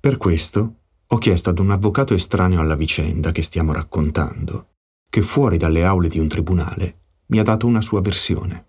Per 0.00 0.16
questo 0.16 0.76
ho 1.10 1.16
chiesto 1.16 1.48
ad 1.48 1.58
un 1.58 1.70
avvocato 1.70 2.12
estraneo 2.12 2.60
alla 2.60 2.76
vicenda 2.76 3.32
che 3.32 3.42
stiamo 3.42 3.72
raccontando, 3.72 4.72
che 5.08 5.22
fuori 5.22 5.56
dalle 5.56 5.82
aule 5.82 6.08
di 6.08 6.18
un 6.18 6.28
tribunale 6.28 6.96
mi 7.28 7.38
ha 7.38 7.42
dato 7.42 7.66
una 7.66 7.80
sua 7.80 8.02
versione. 8.02 8.66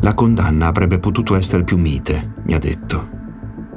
La 0.00 0.14
condanna 0.14 0.66
avrebbe 0.66 0.98
potuto 0.98 1.36
essere 1.36 1.62
più 1.62 1.78
mite, 1.78 2.34
mi 2.44 2.54
ha 2.54 2.58
detto. 2.58 3.20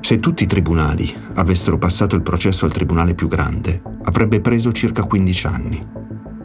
Se 0.01 0.19
tutti 0.19 0.41
i 0.41 0.47
tribunali 0.47 1.13
avessero 1.35 1.77
passato 1.77 2.15
il 2.15 2.23
processo 2.23 2.65
al 2.65 2.73
tribunale 2.73 3.13
più 3.13 3.27
grande, 3.27 3.83
avrebbe 4.01 4.41
preso 4.41 4.71
circa 4.71 5.03
15 5.03 5.45
anni. 5.45 5.87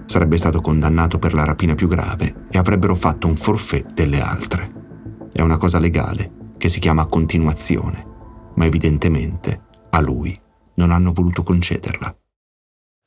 Sarebbe 0.04 0.37
stato 0.37 0.61
condannato 0.61 1.18
per 1.18 1.33
la 1.33 1.44
rapina 1.44 1.74
più 1.74 1.88
grave 1.88 2.44
e 2.50 2.59
avrebbero 2.59 2.94
fatto 2.94 3.26
un 3.26 3.37
forfait 3.37 3.90
delle 3.94 4.20
altre. 4.20 4.70
È 5.33 5.40
una 5.40 5.56
cosa 5.56 5.78
legale 5.78 6.52
che 6.59 6.68
si 6.68 6.78
chiama 6.78 7.06
continuazione, 7.06 8.04
ma 8.56 8.66
evidentemente 8.66 9.68
a 9.90 10.00
lui 10.00 10.38
non 10.74 10.90
hanno 10.92 11.12
voluto 11.12 11.42
concederla. 11.42 12.14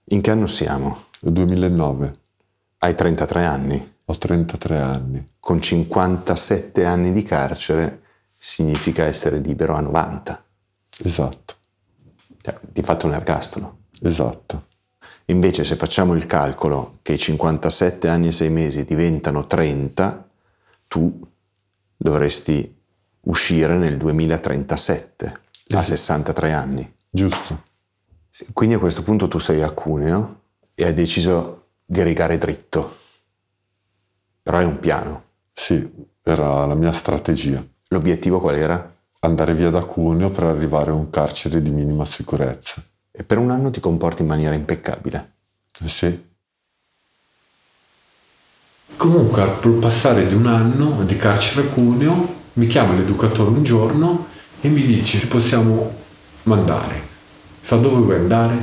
In 0.09 0.21
che 0.21 0.31
anno 0.31 0.47
siamo? 0.47 1.05
2009. 1.21 2.13
Hai 2.79 2.95
33 2.95 3.45
anni. 3.45 3.91
Ho 4.05 4.17
33 4.17 4.77
anni. 4.79 5.29
Con 5.39 5.61
57 5.61 6.85
anni 6.85 7.11
di 7.13 7.23
carcere 7.23 8.01
significa 8.37 9.05
essere 9.05 9.37
libero 9.39 9.75
a 9.75 9.79
90. 9.79 10.43
Esatto, 10.99 11.55
Cioè, 12.41 12.59
di 12.69 12.81
fatto 12.83 13.07
un 13.07 13.13
ergastolo. 13.13 13.77
esatto. 14.01 14.67
Invece 15.27 15.63
se 15.63 15.77
facciamo 15.77 16.13
il 16.13 16.25
calcolo 16.25 16.99
che 17.01 17.13
i 17.13 17.17
57 17.17 18.09
anni 18.09 18.27
e 18.27 18.31
6 18.33 18.49
mesi 18.49 18.83
diventano 18.83 19.47
30, 19.47 20.29
tu 20.87 21.19
dovresti 21.95 22.81
uscire 23.21 23.77
nel 23.77 23.95
2037, 23.97 25.41
a 25.75 25.81
Esatto. 25.81 25.95
63 25.95 26.53
anni. 26.53 26.95
Giusto. 27.09 27.63
Quindi 28.51 28.75
a 28.75 28.79
questo 28.79 29.03
punto 29.03 29.27
tu 29.27 29.37
sei 29.37 29.61
a 29.61 29.69
Cuneo 29.71 30.41
e 30.73 30.85
hai 30.85 30.93
deciso 30.93 31.67
di 31.85 32.01
rigare 32.01 32.37
dritto. 32.37 32.97
Però 34.41 34.57
è 34.57 34.65
un 34.65 34.79
piano. 34.79 35.23
Sì, 35.53 35.89
era 36.23 36.65
la 36.65 36.75
mia 36.75 36.91
strategia. 36.91 37.63
L'obiettivo 37.89 38.39
qual 38.39 38.55
era? 38.55 38.91
Andare 39.19 39.53
via 39.53 39.69
da 39.69 39.85
Cuneo 39.85 40.31
per 40.31 40.45
arrivare 40.45 40.91
a 40.91 40.95
un 40.95 41.09
carcere 41.09 41.61
di 41.61 41.69
minima 41.69 42.05
sicurezza. 42.05 42.83
E 43.11 43.23
per 43.23 43.37
un 43.37 43.51
anno 43.51 43.69
ti 43.69 43.79
comporti 43.79 44.23
in 44.23 44.27
maniera 44.27 44.55
impeccabile. 44.55 45.33
Eh 45.79 45.87
Sì, 45.87 46.31
Comunque, 48.95 49.41
al 49.41 49.59
passare 49.79 50.27
di 50.27 50.33
un 50.33 50.45
anno 50.45 51.03
di 51.03 51.17
carcere 51.17 51.67
a 51.67 51.69
Cuneo, 51.69 52.41
mi 52.53 52.67
chiama 52.67 52.93
l'educatore 52.93 53.49
un 53.49 53.63
giorno 53.63 54.27
e 54.65 54.69
mi 54.69 54.81
dice 54.81 55.19
se 55.19 55.27
possiamo 55.27 55.93
mandare. 56.43 57.01
Fa 57.59 57.75
dove 57.75 58.01
vuoi 58.01 58.15
andare? 58.15 58.55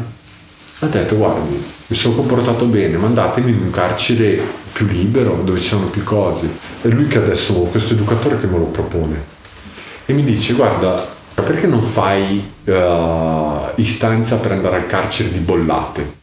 Ha 0.78 0.86
detto 0.86 1.14
guardi, 1.16 1.62
mi 1.88 1.96
sono 1.96 2.14
comportato 2.14 2.64
bene, 2.64 2.96
mandatemi 2.96 3.50
in 3.50 3.60
un 3.60 3.70
carcere 3.70 4.40
più 4.72 4.86
libero, 4.86 5.42
dove 5.44 5.60
ci 5.60 5.68
sono 5.68 5.88
più 5.88 6.02
cose. 6.02 6.48
È 6.80 6.88
lui 6.88 7.06
che 7.06 7.18
adesso, 7.18 7.52
questo 7.64 7.92
educatore 7.92 8.40
che 8.40 8.46
me 8.46 8.56
lo 8.56 8.64
propone. 8.64 9.22
E 10.06 10.14
mi 10.14 10.24
dice 10.24 10.54
guarda, 10.54 11.06
perché 11.34 11.66
non 11.66 11.82
fai 11.82 12.50
eh, 12.64 13.72
istanza 13.74 14.36
per 14.36 14.52
andare 14.52 14.76
al 14.76 14.86
carcere 14.86 15.30
di 15.30 15.38
Bollate? 15.38 16.18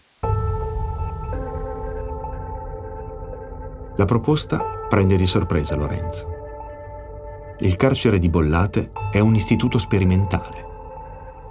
La 3.96 4.06
proposta 4.06 4.86
prende 4.90 5.16
di 5.18 5.28
sorpresa 5.28 5.76
Lorenzo. 5.76 6.37
Il 7.60 7.76
carcere 7.76 8.20
di 8.20 8.30
Bollate 8.30 8.92
è 9.12 9.18
un 9.18 9.34
istituto 9.34 9.80
sperimentale. 9.80 10.66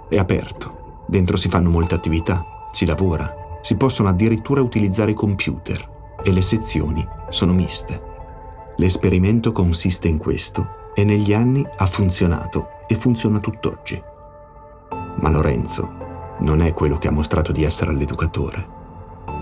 È 0.07 0.17
aperto, 0.17 1.03
dentro 1.05 1.35
si 1.35 1.49
fanno 1.49 1.69
molte 1.69 1.95
attività, 1.95 2.67
si 2.71 2.85
lavora, 2.85 3.59
si 3.61 3.75
possono 3.75 4.07
addirittura 4.07 4.61
utilizzare 4.61 5.11
i 5.11 5.15
computer 5.15 6.15
e 6.23 6.31
le 6.31 6.41
sezioni 6.41 7.05
sono 7.27 7.51
miste. 7.51 8.01
L'esperimento 8.77 9.51
consiste 9.51 10.07
in 10.07 10.17
questo 10.17 10.91
e 10.93 11.03
negli 11.03 11.33
anni 11.33 11.67
ha 11.75 11.85
funzionato 11.85 12.69
e 12.87 12.95
funziona 12.95 13.39
tutt'oggi. 13.39 14.01
Ma 15.19 15.29
Lorenzo 15.29 15.91
non 16.39 16.61
è 16.61 16.73
quello 16.73 16.97
che 16.97 17.09
ha 17.09 17.11
mostrato 17.11 17.51
di 17.51 17.65
essere 17.65 17.91
all'educatore. 17.91 18.65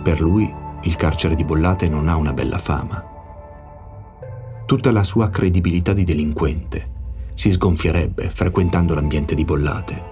Per 0.01 0.19
lui 0.19 0.51
il 0.81 0.95
carcere 0.95 1.35
di 1.35 1.45
Bollate 1.45 1.87
non 1.89 2.07
ha 2.07 2.15
una 2.15 2.33
bella 2.33 2.57
fama. 2.57 3.13
Tutta 4.65 4.91
la 4.91 5.03
sua 5.03 5.29
credibilità 5.29 5.93
di 5.93 6.03
delinquente 6.03 6.93
si 7.35 7.51
sgonfierebbe 7.51 8.31
frequentando 8.31 8.95
l'ambiente 8.95 9.35
di 9.35 9.45
Bollate. 9.45 10.03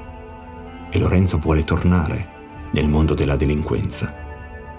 E 0.92 1.00
Lorenzo 1.00 1.40
vuole 1.40 1.64
tornare 1.64 2.28
nel 2.74 2.88
mondo 2.88 3.16
della 3.16 3.36
delinquenza. 3.36 4.14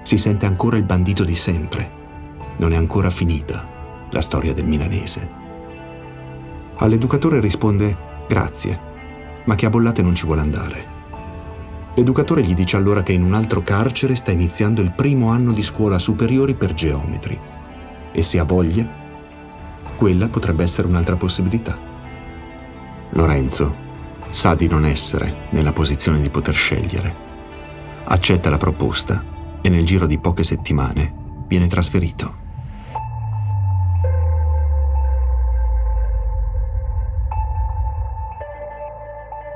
Si 0.05 0.17
sente 0.17 0.47
ancora 0.47 0.77
il 0.77 0.85
bandito 0.85 1.25
di 1.25 1.35
sempre. 1.35 1.91
Non 2.59 2.73
è 2.73 2.77
ancora 2.77 3.11
finita 3.11 3.67
la 4.11 4.21
storia 4.21 4.55
del 4.55 4.65
milanese. 4.65 5.29
All'educatore 6.77 7.41
risponde 7.41 7.97
grazie, 8.29 8.79
ma 9.47 9.57
che 9.57 9.67
a 9.67 9.71
Bollate 9.71 10.03
non 10.03 10.15
ci 10.15 10.25
vuole 10.25 10.41
andare. 10.41 10.87
L'educatore 11.97 12.43
gli 12.43 12.55
dice 12.55 12.77
allora 12.77 13.03
che 13.03 13.13
in 13.13 13.25
un 13.25 13.35
altro 13.35 13.61
carcere 13.63 14.15
sta 14.15 14.31
iniziando 14.31 14.81
il 14.83 14.93
primo 14.93 15.31
anno 15.31 15.51
di 15.51 15.65
scuola 15.65 15.99
superiori 15.99 16.55
per 16.55 16.75
geometri 16.75 17.37
e 18.13 18.23
se 18.23 18.39
ha 18.39 18.45
voglia, 18.45 19.03
quella 19.95 20.29
potrebbe 20.29 20.63
essere 20.63 20.87
un'altra 20.87 21.17
possibilità. 21.17 21.77
Lorenzo 23.11 23.83
sa 24.31 24.55
di 24.55 24.67
non 24.67 24.85
essere 24.85 25.47
nella 25.51 25.73
posizione 25.73 26.21
di 26.21 26.29
poter 26.29 26.55
scegliere. 26.55 27.15
Accetta 28.05 28.51
la 28.51 28.59
proposta 28.59 29.25
e 29.63 29.69
nel 29.69 29.85
giro 29.87 30.07
di 30.07 30.19
poche 30.19 30.45
settimane 30.45 31.15
viene 31.47 31.69
trasferito. 31.69 32.43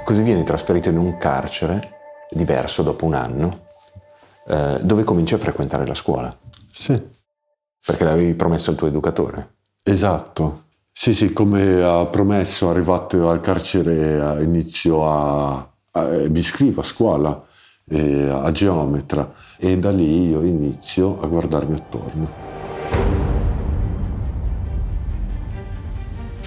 Così 0.05 0.22
vieni 0.22 0.44
trasferito 0.44 0.88
in 0.88 0.96
un 0.96 1.18
carcere 1.18 1.96
diverso 2.31 2.83
dopo 2.83 3.05
un 3.05 3.14
anno, 3.14 3.66
eh, 4.46 4.79
dove 4.83 5.05
cominci 5.05 5.35
a 5.35 5.38
frequentare 5.38 5.87
la 5.87 5.94
scuola, 5.94 6.35
sì, 6.70 6.98
perché 7.85 8.05
l'avevi 8.05 8.35
promesso 8.35 8.70
al 8.70 8.77
tuo 8.77 8.87
educatore. 8.87 9.58
Esatto. 9.90 10.64
Sì, 10.92 11.14
sì, 11.14 11.33
come 11.33 11.83
ha 11.83 12.07
promesso, 12.07 12.70
arrivato 12.70 13.29
al 13.29 13.40
carcere, 13.40 14.42
inizio 14.42 15.09
a, 15.09 15.68
a- 15.92 16.09
mi 16.29 16.38
iscrivo 16.38 16.81
a 16.81 16.85
scuola, 16.85 17.44
eh, 17.88 18.29
a 18.29 18.51
geometra, 18.51 19.33
e 19.57 19.79
da 19.79 19.90
lì 19.90 20.29
io 20.29 20.42
inizio 20.42 21.20
a 21.20 21.27
guardarmi 21.27 21.74
attorno. 21.74 22.48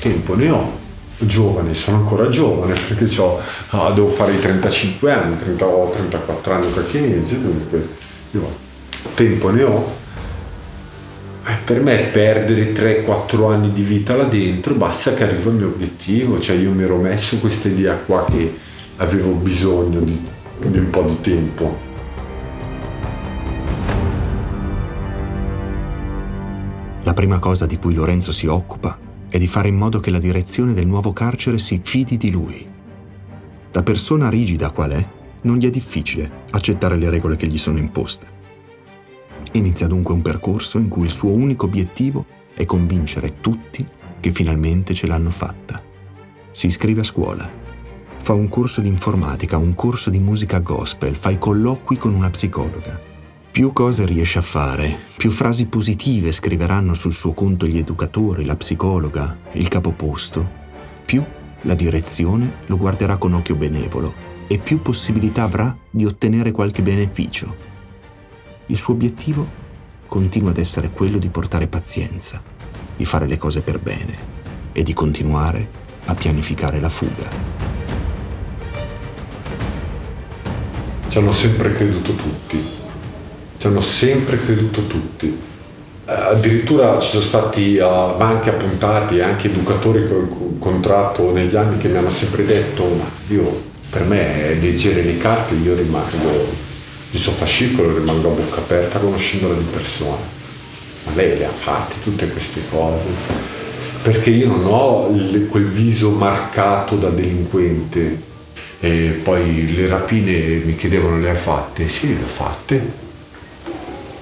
tempo 0.02 0.36
ne 0.36 0.50
ho. 0.50 0.80
Giovane, 1.20 1.76
sono 1.76 1.98
ancora 1.98 2.28
giovane 2.30 2.74
perché 2.74 3.08
ah, 3.70 3.92
devo 3.92 4.08
fare 4.08 4.34
i 4.34 4.40
35 4.40 5.12
anni, 5.12 5.38
30 5.38 5.66
ho 5.68 5.92
34 5.92 6.54
anni 6.54 6.72
qualche 6.72 7.00
mese, 7.00 7.40
dunque 7.40 7.88
io 8.32 8.56
tempo 9.14 9.52
ne 9.52 9.64
ho. 9.64 10.01
Per 11.66 11.82
me 11.82 12.10
perdere 12.12 12.74
3-4 12.74 13.52
anni 13.52 13.72
di 13.72 13.82
vita 13.82 14.16
là 14.16 14.26
dentro 14.26 14.76
basta 14.76 15.14
che 15.14 15.24
arriva 15.24 15.50
il 15.50 15.56
mio 15.56 15.68
obiettivo, 15.68 16.40
cioè 16.40 16.56
io 16.56 16.72
mi 16.72 16.84
ero 16.84 16.98
messo 16.98 17.38
questa 17.40 17.68
idea 17.68 17.96
qua 17.96 18.26
che 18.26 18.54
avevo 18.98 19.32
bisogno 19.32 20.02
di, 20.02 20.20
di 20.58 20.78
un 20.78 20.90
po' 20.90 21.04
di 21.04 21.22
tempo. 21.22 21.90
La 27.04 27.14
prima 27.14 27.40
cosa 27.40 27.66
di 27.66 27.78
cui 27.78 27.94
Lorenzo 27.94 28.32
si 28.32 28.48
occupa 28.48 28.98
è 29.28 29.38
di 29.40 29.48
fare 29.48 29.70
in 29.70 29.76
modo 29.76 30.00
che 30.00 30.12
la 30.12 30.20
direzione 30.20 30.74
del 30.74 30.88
nuovo 30.88 31.14
carcere 31.14 31.58
si 31.58 31.80
fidi 31.82 32.18
di 32.18 32.32
lui. 32.32 32.68
Da 33.72 33.82
persona 33.82 34.30
rigida 34.30 34.70
qual 34.70 34.92
è, 34.92 35.08
non 35.42 35.58
gli 35.58 35.66
è 35.66 35.70
difficile 35.70 36.30
accettare 36.52 36.98
le 36.98 37.10
regole 37.10 37.36
che 37.38 37.48
gli 37.48 37.58
sono 37.58 37.80
imposte. 37.80 38.31
Inizia 39.54 39.88
dunque 39.88 40.14
un 40.14 40.22
percorso 40.22 40.78
in 40.78 40.88
cui 40.88 41.06
il 41.06 41.12
suo 41.12 41.32
unico 41.32 41.66
obiettivo 41.66 42.26
è 42.54 42.64
convincere 42.64 43.42
tutti 43.42 43.86
che 44.20 44.32
finalmente 44.32 44.94
ce 44.94 45.08
l'hanno 45.08 45.30
fatta. 45.30 45.82
Si 46.52 46.68
iscrive 46.68 47.02
a 47.02 47.06
scuola, 47.06 47.50
fa 48.18 48.34
un 48.34 48.48
corso 48.48 48.82
di 48.82 48.88
informatica, 48.88 49.58
un 49.58 49.74
corso 49.74 50.10
di 50.10 50.20
musica 50.20 50.60
gospel, 50.60 51.16
fa 51.16 51.32
i 51.32 51.40
colloqui 51.40 51.98
con 51.98 52.14
una 52.14 52.30
psicologa. 52.30 53.00
Più 53.52 53.74
cose 53.74 54.06
riesce 54.06 54.40
a 54.40 54.44
fare, 54.44 54.98
più 55.18 55.30
frasi 55.30 55.66
positive 55.66 56.32
scriveranno 56.32 56.94
sul 56.94 57.12
suo 57.12 57.34
conto 57.34 57.66
gli 57.66 57.78
educatori, 57.78 58.46
la 58.46 58.56
psicologa, 58.56 59.38
il 59.54 59.68
capoposto, 59.68 60.48
più 61.04 61.22
la 61.64 61.76
direzione 61.76 62.54
lo 62.68 62.78
guarderà 62.78 63.18
con 63.18 63.34
occhio 63.34 63.56
benevolo 63.56 64.14
e 64.48 64.58
più 64.58 64.82
possibilità 64.82 65.44
avrà 65.44 65.76
di 65.90 66.06
ottenere 66.06 66.52
qualche 66.52 66.82
beneficio. 66.82 67.71
Il 68.68 68.78
suo 68.78 68.94
obiettivo 68.94 69.60
continua 70.08 70.52
ad 70.52 70.58
essere 70.58 70.92
quello 70.92 71.18
di 71.18 71.30
portare 71.30 71.68
pazienza, 71.68 72.42
di 72.96 73.06
fare 73.06 73.28
le 73.28 73.38
cose 73.38 73.62
per 73.62 73.80
bene 73.80 74.14
e 74.72 74.84
di 74.84 74.94
continuare 74.94 75.68
a 76.06 76.14
pianificare 76.14 76.80
la 76.80 76.90
fuga. 76.90 77.30
Ci 81.08 81.18
hanno 81.18 81.32
sempre 81.32 81.74
creduto 81.74 82.14
tutti, 82.14 82.64
ci 83.58 83.68
hanno 83.68 83.82
sempre 83.82 84.40
creduto 84.40 84.88
tutti. 84.88 85.40
Addirittura 86.06 87.00
ci 87.00 87.10
sono 87.10 87.24
stati 87.24 87.76
eh, 87.76 87.80
banchi 87.82 88.50
appuntati 88.50 89.18
e 89.18 89.22
anche 89.22 89.48
educatori 89.48 90.06
che 90.06 90.14
ho 90.14 90.20
incontrato 90.20 91.32
negli 91.32 91.56
anni 91.56 91.78
che 91.78 91.88
mi 91.88 91.98
hanno 91.98 92.10
sempre 92.10 92.46
detto 92.46 92.84
ma 92.84 93.06
io 93.30 93.70
per 93.90 94.04
me 94.04 94.56
leggere 94.56 95.04
le 95.04 95.18
carte 95.18 95.54
io 95.54 95.74
rimango 95.74 96.61
il 97.12 97.20
suo 97.20 97.32
fascicolo 97.34 97.98
rimango 97.98 98.32
a 98.32 98.34
bocca 98.36 98.60
aperta 98.60 99.00
conoscendola 99.00 99.56
di 99.56 99.66
persona 99.72 100.18
ma 101.06 101.12
lei 101.16 101.38
le 101.38 101.46
ha 101.46 101.52
fatte 101.52 101.96
tutte 102.02 102.28
queste 102.30 102.62
cose 102.70 103.06
perché 104.02 104.30
io 104.32 104.48
non 104.48 104.64
ho 104.66 105.10
il- 105.14 105.48
quel 105.50 105.68
viso 105.68 106.10
marcato 106.10 106.96
da 106.96 107.10
delinquente 107.10 108.30
e 108.80 109.20
poi 109.24 109.76
le 109.76 109.86
rapine 109.86 110.58
mi 110.66 110.76
chiedevano 110.76 111.20
le 111.20 111.30
hai 111.30 111.36
fatte? 111.36 111.88
Sì, 111.88 112.18
le 112.18 112.24
ho 112.24 112.28
fatte. 112.28 113.10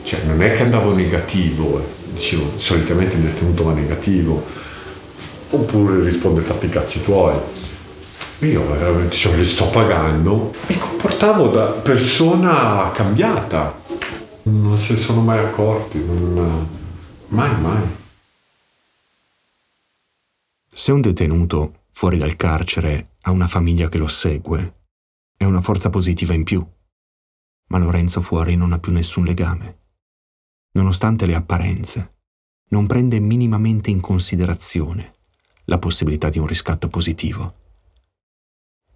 cioè 0.04 0.19
non 0.25 0.41
è 0.41 0.54
che 0.54 0.63
andavo 0.63 0.93
negativo, 0.93 1.82
dicevo 2.12 2.54
solitamente 2.56 3.15
il 3.15 3.21
detenuto 3.21 3.63
va 3.65 3.73
negativo, 3.73 4.43
oppure 5.52 6.04
risponde 6.04 6.41
fatti 6.41 6.65
i 6.65 6.69
cazzi 6.69 7.04
tuoi. 7.04 7.36
Io 8.41 8.65
veramente 8.71 9.15
cioè, 9.15 9.36
li 9.36 9.43
sto 9.43 9.69
pagando, 9.69 10.54
mi 10.67 10.78
comportavo 10.78 11.49
da 11.49 11.65
persona 11.71 12.89
cambiata, 12.93 13.78
non 14.43 14.78
se 14.78 14.93
ne 14.93 14.99
sono 14.99 15.19
mai 15.19 15.39
accorti, 15.39 16.02
non, 16.06 16.67
mai 17.28 17.60
mai. 17.60 17.97
Se 20.71 20.91
un 20.93 21.02
detenuto 21.02 21.84
fuori 21.91 22.17
dal 22.17 22.38
carcere 22.38 23.15
ha 23.23 23.32
una 23.32 23.47
famiglia 23.47 23.89
che 23.89 23.97
lo 23.97 24.08
segue, 24.08 24.84
è 25.36 25.43
una 25.43 25.60
forza 25.60 25.89
positiva 25.89 26.34
in 26.34 26.45
più. 26.45 26.65
Ma 27.67 27.78
Lorenzo 27.78 28.21
fuori 28.21 28.56
non 28.56 28.71
ha 28.71 28.80
più 28.80 28.93
nessun 28.93 29.25
legame. 29.25 29.80
Nonostante 30.71 31.25
le 31.25 31.36
apparenze, 31.36 32.13
non 32.69 32.88
prende 32.88 33.19
minimamente 33.19 33.89
in 33.89 33.99
considerazione 33.99 35.15
la 35.65 35.78
possibilità 35.78 36.30
di 36.30 36.39
un 36.39 36.47
riscatto 36.47 36.88
positivo. 36.88 37.59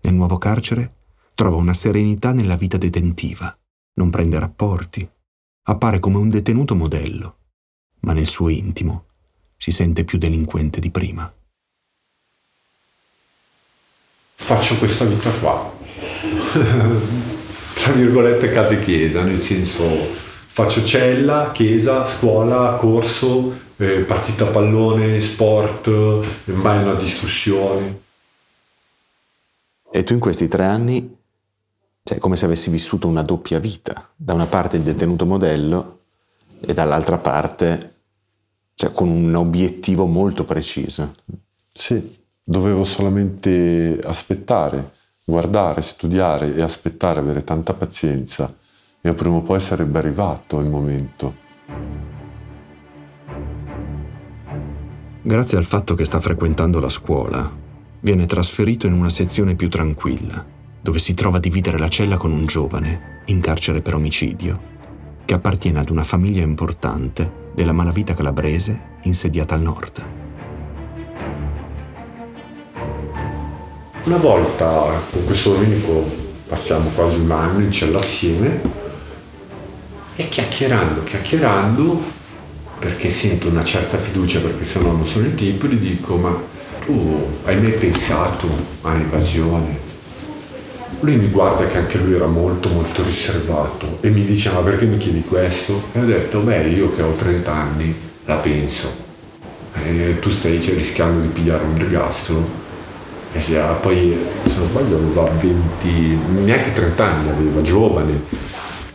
Nel 0.05 0.15
nuovo 0.15 0.37
carcere 0.37 0.91
trova 1.33 1.55
una 1.55 1.73
serenità 1.73 2.33
nella 2.33 2.57
vita 2.57 2.77
detentiva, 2.77 3.57
non 3.93 4.09
prende 4.09 4.37
rapporti, 4.37 5.09
appare 5.63 5.99
come 5.99 6.17
un 6.17 6.29
detenuto 6.29 6.75
modello, 6.75 7.37
ma 8.01 8.11
nel 8.11 8.27
suo 8.27 8.49
intimo 8.49 9.05
si 9.55 9.71
sente 9.71 10.03
più 10.03 10.17
delinquente 10.17 10.81
di 10.81 10.91
prima. 10.91 11.33
Faccio 14.35 14.77
questa 14.77 15.05
vita 15.05 15.29
qua, 15.31 15.71
tra 17.75 17.91
virgolette 17.93 18.51
casa 18.51 18.73
e 18.73 18.79
chiesa, 18.79 19.23
nel 19.23 19.37
senso 19.37 19.85
faccio 19.85 20.83
cella, 20.83 21.51
chiesa, 21.53 22.05
scuola, 22.05 22.75
corso, 22.75 23.57
eh, 23.77 23.99
partita 23.99 24.43
a 24.43 24.47
pallone, 24.47 25.21
sport, 25.21 25.89
mai 26.47 26.83
una 26.83 26.95
discussione. 26.95 28.01
E 29.95 30.03
tu 30.03 30.13
in 30.13 30.19
questi 30.19 30.47
tre 30.47 30.65
anni, 30.65 31.17
cioè 32.01 32.17
come 32.17 32.35
se 32.35 32.45
avessi 32.45 32.71
vissuto 32.71 33.07
una 33.07 33.21
doppia 33.21 33.59
vita, 33.59 34.09
da 34.15 34.33
una 34.33 34.47
parte 34.47 34.77
il 34.77 34.81
detenuto 34.81 35.27
modello 35.27 35.99
e 36.61 36.73
dall'altra 36.73 37.19
parte 37.19 37.93
cioè 38.73 38.91
con 38.91 39.07
un 39.07 39.35
obiettivo 39.35 40.07
molto 40.07 40.45
preciso. 40.45 41.13
Sì, 41.71 42.11
dovevo 42.43 42.83
solamente 42.83 43.99
aspettare, 44.03 44.93
guardare, 45.23 45.83
studiare 45.83 46.55
e 46.55 46.63
aspettare, 46.63 47.19
avere 47.19 47.43
tanta 47.43 47.75
pazienza 47.75 48.51
e 48.99 49.13
prima 49.13 49.35
o 49.35 49.41
poi 49.43 49.59
sarebbe 49.59 49.99
arrivato 49.99 50.59
il 50.59 50.69
momento. 50.69 51.35
Grazie 55.21 55.57
al 55.59 55.65
fatto 55.65 55.93
che 55.93 56.03
sta 56.03 56.19
frequentando 56.19 56.79
la 56.79 56.89
scuola, 56.89 57.61
viene 58.03 58.25
trasferito 58.25 58.85
in 58.85 58.91
una 58.91 59.09
sezione 59.09 59.55
più 59.55 59.69
tranquilla, 59.69 60.45
dove 60.81 60.99
si 60.99 61.13
trova 61.13 61.37
a 61.37 61.39
dividere 61.39 61.77
la 61.77 61.87
cella 61.87 62.17
con 62.17 62.33
un 62.33 62.45
giovane, 62.45 63.21
in 63.27 63.39
carcere 63.39 63.81
per 63.81 63.95
omicidio, 63.95 64.71
che 65.23 65.33
appartiene 65.33 65.79
ad 65.79 65.89
una 65.89 66.03
famiglia 66.03 66.43
importante 66.43 67.51
della 67.55 67.71
malavita 67.71 68.13
calabrese 68.13 68.97
insediata 69.03 69.55
al 69.55 69.61
nord. 69.61 70.05
Una 74.03 74.17
volta 74.17 75.01
con 75.09 75.23
questo 75.23 75.53
Domenico 75.53 76.03
passiamo 76.45 76.89
quasi 76.89 77.19
un 77.19 77.31
anno 77.31 77.61
in 77.61 77.71
cella 77.71 77.99
assieme 77.99 78.59
e 80.17 80.27
chiacchierando, 80.27 81.03
chiacchierando, 81.03 82.03
perché 82.79 83.09
sento 83.09 83.47
una 83.47 83.63
certa 83.63 83.97
fiducia 83.97 84.41
perché 84.41 84.65
se 84.65 84.81
no 84.81 84.91
non 84.91 85.07
sono 85.07 85.25
il 85.27 85.35
tipo, 85.35 85.67
gli 85.67 85.75
dico 85.75 86.17
ma 86.17 86.51
tu 86.85 87.25
hai 87.45 87.59
mai 87.59 87.71
pensato 87.71 88.47
all'evasione? 88.81 89.91
Lui 90.99 91.15
mi 91.15 91.27
guarda 91.27 91.65
che 91.67 91.77
anche 91.77 91.97
lui 91.97 92.13
era 92.13 92.27
molto 92.27 92.69
molto 92.69 93.03
riservato 93.03 93.97
e 94.01 94.09
mi 94.09 94.23
dice 94.23 94.51
ma 94.51 94.59
perché 94.59 94.85
mi 94.85 94.97
chiedi 94.97 95.21
questo? 95.21 95.83
E 95.93 95.99
ho 95.99 96.05
detto 96.05 96.39
beh 96.39 96.67
io 96.67 96.93
che 96.95 97.01
ho 97.01 97.13
30 97.13 97.51
anni 97.51 97.95
la 98.25 98.35
penso. 98.35 99.01
E 99.85 100.19
tu 100.19 100.29
stai 100.29 100.57
rischiando 100.57 101.21
di 101.21 101.27
pigliare 101.27 101.63
un 101.63 101.77
ergastolo. 101.77 102.61
E 103.33 103.41
se, 103.41 103.59
ah, 103.59 103.73
poi 103.73 104.15
se 104.45 104.53
non 104.57 104.67
sbaglio 104.67 104.95
aveva 104.95 105.23
20, 105.23 106.19
neanche 106.43 106.71
30 106.71 107.03
anni 107.03 107.29
aveva, 107.29 107.61
giovane. 107.61 108.21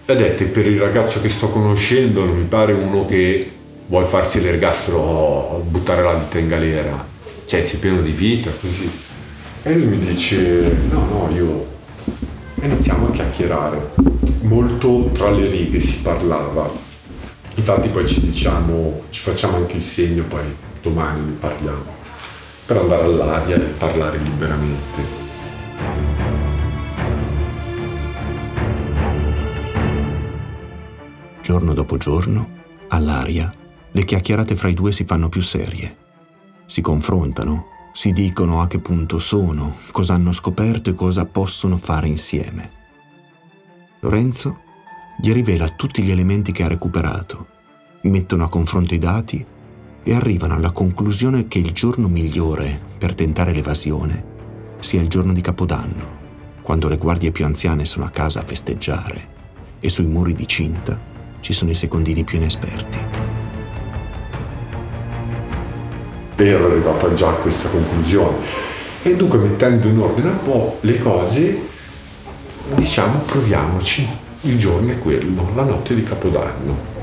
E 0.06 0.12
ho 0.12 0.16
detto 0.16 0.44
per 0.44 0.66
il 0.66 0.78
ragazzo 0.78 1.20
che 1.20 1.28
sto 1.28 1.48
conoscendo 1.48 2.24
non 2.24 2.36
mi 2.36 2.44
pare 2.44 2.72
uno 2.72 3.04
che 3.04 3.50
vuole 3.86 4.06
farsi 4.06 4.40
l'ergastolo, 4.40 5.64
buttare 5.68 6.02
la 6.02 6.14
vita 6.14 6.38
in 6.38 6.48
galera. 6.48 7.16
Cioè 7.48 7.62
sei 7.62 7.78
pieno 7.78 8.02
di 8.02 8.10
vita, 8.10 8.50
così. 8.50 8.90
E 9.62 9.74
lui 9.74 9.86
mi 9.86 9.98
dice 9.98 10.70
no 10.90 11.06
no 11.06 11.34
io 11.34 11.66
e 12.60 12.66
iniziamo 12.66 13.06
a 13.08 13.10
chiacchierare. 13.10 13.94
Molto 14.42 15.08
tra 15.14 15.30
le 15.30 15.48
righe 15.48 15.80
si 15.80 16.02
parlava. 16.02 16.70
Infatti 17.54 17.88
poi 17.88 18.06
ci 18.06 18.20
diciamo, 18.20 19.04
ci 19.08 19.20
facciamo 19.22 19.56
anche 19.56 19.76
il 19.76 19.80
segno, 19.80 20.24
poi 20.24 20.42
domani 20.82 21.24
ne 21.24 21.32
parliamo, 21.40 21.86
per 22.66 22.76
andare 22.76 23.04
all'aria 23.04 23.56
e 23.56 23.60
parlare 23.60 24.18
liberamente. 24.18 25.02
Giorno 31.40 31.72
dopo 31.72 31.96
giorno, 31.96 32.46
all'aria, 32.88 33.50
le 33.90 34.04
chiacchierate 34.04 34.54
fra 34.54 34.68
i 34.68 34.74
due 34.74 34.92
si 34.92 35.06
fanno 35.06 35.30
più 35.30 35.40
serie. 35.40 36.06
Si 36.68 36.82
confrontano 36.82 37.76
si 37.92 38.12
dicono 38.12 38.60
a 38.60 38.66
che 38.66 38.78
punto 38.78 39.18
sono, 39.18 39.76
cosa 39.90 40.12
hanno 40.12 40.32
scoperto 40.32 40.90
e 40.90 40.94
cosa 40.94 41.24
possono 41.24 41.78
fare 41.78 42.08
insieme. 42.08 42.70
Lorenzo 44.00 44.58
gli 45.18 45.32
rivela 45.32 45.70
tutti 45.70 46.02
gli 46.02 46.10
elementi 46.10 46.52
che 46.52 46.62
ha 46.62 46.68
recuperato, 46.68 47.46
mettono 48.02 48.44
a 48.44 48.50
confronto 48.50 48.92
i 48.92 48.98
dati 48.98 49.44
e 50.02 50.14
arrivano 50.14 50.54
alla 50.54 50.70
conclusione 50.70 51.48
che 51.48 51.58
il 51.58 51.72
giorno 51.72 52.06
migliore 52.06 52.78
per 52.98 53.14
tentare 53.14 53.54
l'evasione 53.54 54.36
sia 54.78 55.00
il 55.00 55.08
giorno 55.08 55.32
di 55.32 55.40
Capodanno, 55.40 56.16
quando 56.60 56.88
le 56.88 56.98
guardie 56.98 57.32
più 57.32 57.46
anziane 57.46 57.86
sono 57.86 58.04
a 58.04 58.10
casa 58.10 58.40
a 58.40 58.46
festeggiare 58.46 59.36
e 59.80 59.88
sui 59.88 60.06
muri 60.06 60.34
di 60.34 60.46
cinta 60.46 61.00
ci 61.40 61.54
sono 61.54 61.70
i 61.70 61.74
secondini 61.74 62.24
più 62.24 62.36
inesperti 62.36 63.07
ero 66.46 66.66
arrivato 66.66 67.12
già 67.14 67.28
a 67.28 67.32
questa 67.32 67.68
conclusione. 67.68 68.36
E 69.02 69.16
dunque 69.16 69.38
mettendo 69.38 69.88
in 69.88 69.98
ordine 69.98 70.30
un 70.30 70.42
po' 70.42 70.78
le 70.82 70.98
cose, 70.98 71.60
diciamo 72.74 73.20
proviamoci, 73.20 74.06
il 74.42 74.58
giorno 74.58 74.92
è 74.92 74.98
quello, 74.98 75.50
la 75.54 75.62
notte 75.62 75.94
di 75.94 76.02
Capodanno. 76.02 76.96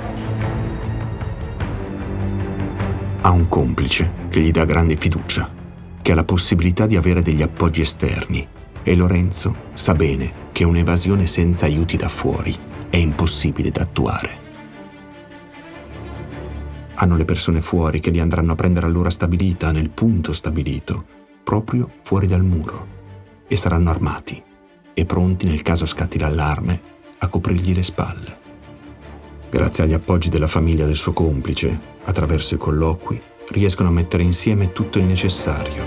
Ha 3.22 3.30
un 3.30 3.50
complice 3.50 4.12
che 4.30 4.40
gli 4.40 4.52
dà 4.52 4.66
grande 4.66 4.96
fiducia, 4.96 5.50
che 6.02 6.12
ha 6.12 6.16
la 6.16 6.24
possibilità 6.24 6.86
di 6.86 6.96
avere 6.96 7.22
degli 7.22 7.42
appoggi 7.42 7.82
esterni 7.82 8.48
e 8.84 8.96
Lorenzo 8.96 9.56
sa 9.74 9.94
bene 9.94 10.44
che 10.52 10.64
un'evasione 10.64 11.26
senza 11.26 11.66
aiuti 11.66 11.98
da 11.98 12.08
fuori 12.08 12.56
è 12.90 12.98
impossibile 12.98 13.72
da 13.72 13.82
attuare. 13.82 14.45
Hanno 16.96 17.18
le 17.18 17.26
persone 17.26 17.62
fuori 17.62 18.00
che 18.00 18.10
li 18.10 18.20
andranno 18.20 18.54
a 18.54 18.56
prendere 18.56 18.86
all'ora 18.86 19.10
stabilita, 19.10 19.72
nel 19.72 19.90
punto 19.90 20.32
stabilito, 20.32 21.06
proprio 21.44 21.92
fuori 22.02 22.26
dal 22.26 22.44
muro, 22.44 22.88
e 23.48 23.58
saranno 23.58 23.90
armati 23.90 24.42
e 24.94 25.06
pronti 25.06 25.48
nel 25.48 25.62
caso 25.62 25.86
scatti 25.86 26.18
l'allarme 26.18 26.82
a 27.18 27.28
coprirgli 27.28 27.76
le 27.76 27.84
spalle. 27.84 28.38
Grazie 29.50 29.84
agli 29.84 29.94
appoggi 29.94 30.30
della 30.30 30.48
famiglia 30.48 30.86
del 30.86 30.96
suo 30.96 31.12
complice, 31.12 31.78
attraverso 32.06 32.56
i 32.56 32.58
colloqui, 32.58 33.22
riescono 33.50 33.90
a 33.90 33.92
mettere 33.92 34.24
insieme 34.24 34.72
tutto 34.72 34.98
il 34.98 35.06
necessario. 35.06 35.86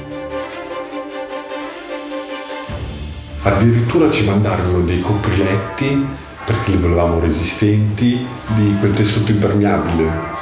Addirittura 3.43 4.11
ci 4.11 4.24
mandarono 4.24 4.82
dei 4.82 5.01
copriletti 5.01 6.07
perché 6.45 6.70
li 6.70 6.76
volevamo 6.76 7.18
resistenti 7.18 8.26
di 8.55 8.76
quel 8.78 8.95
tessuto 8.95 9.32
impermeabile 9.32 10.38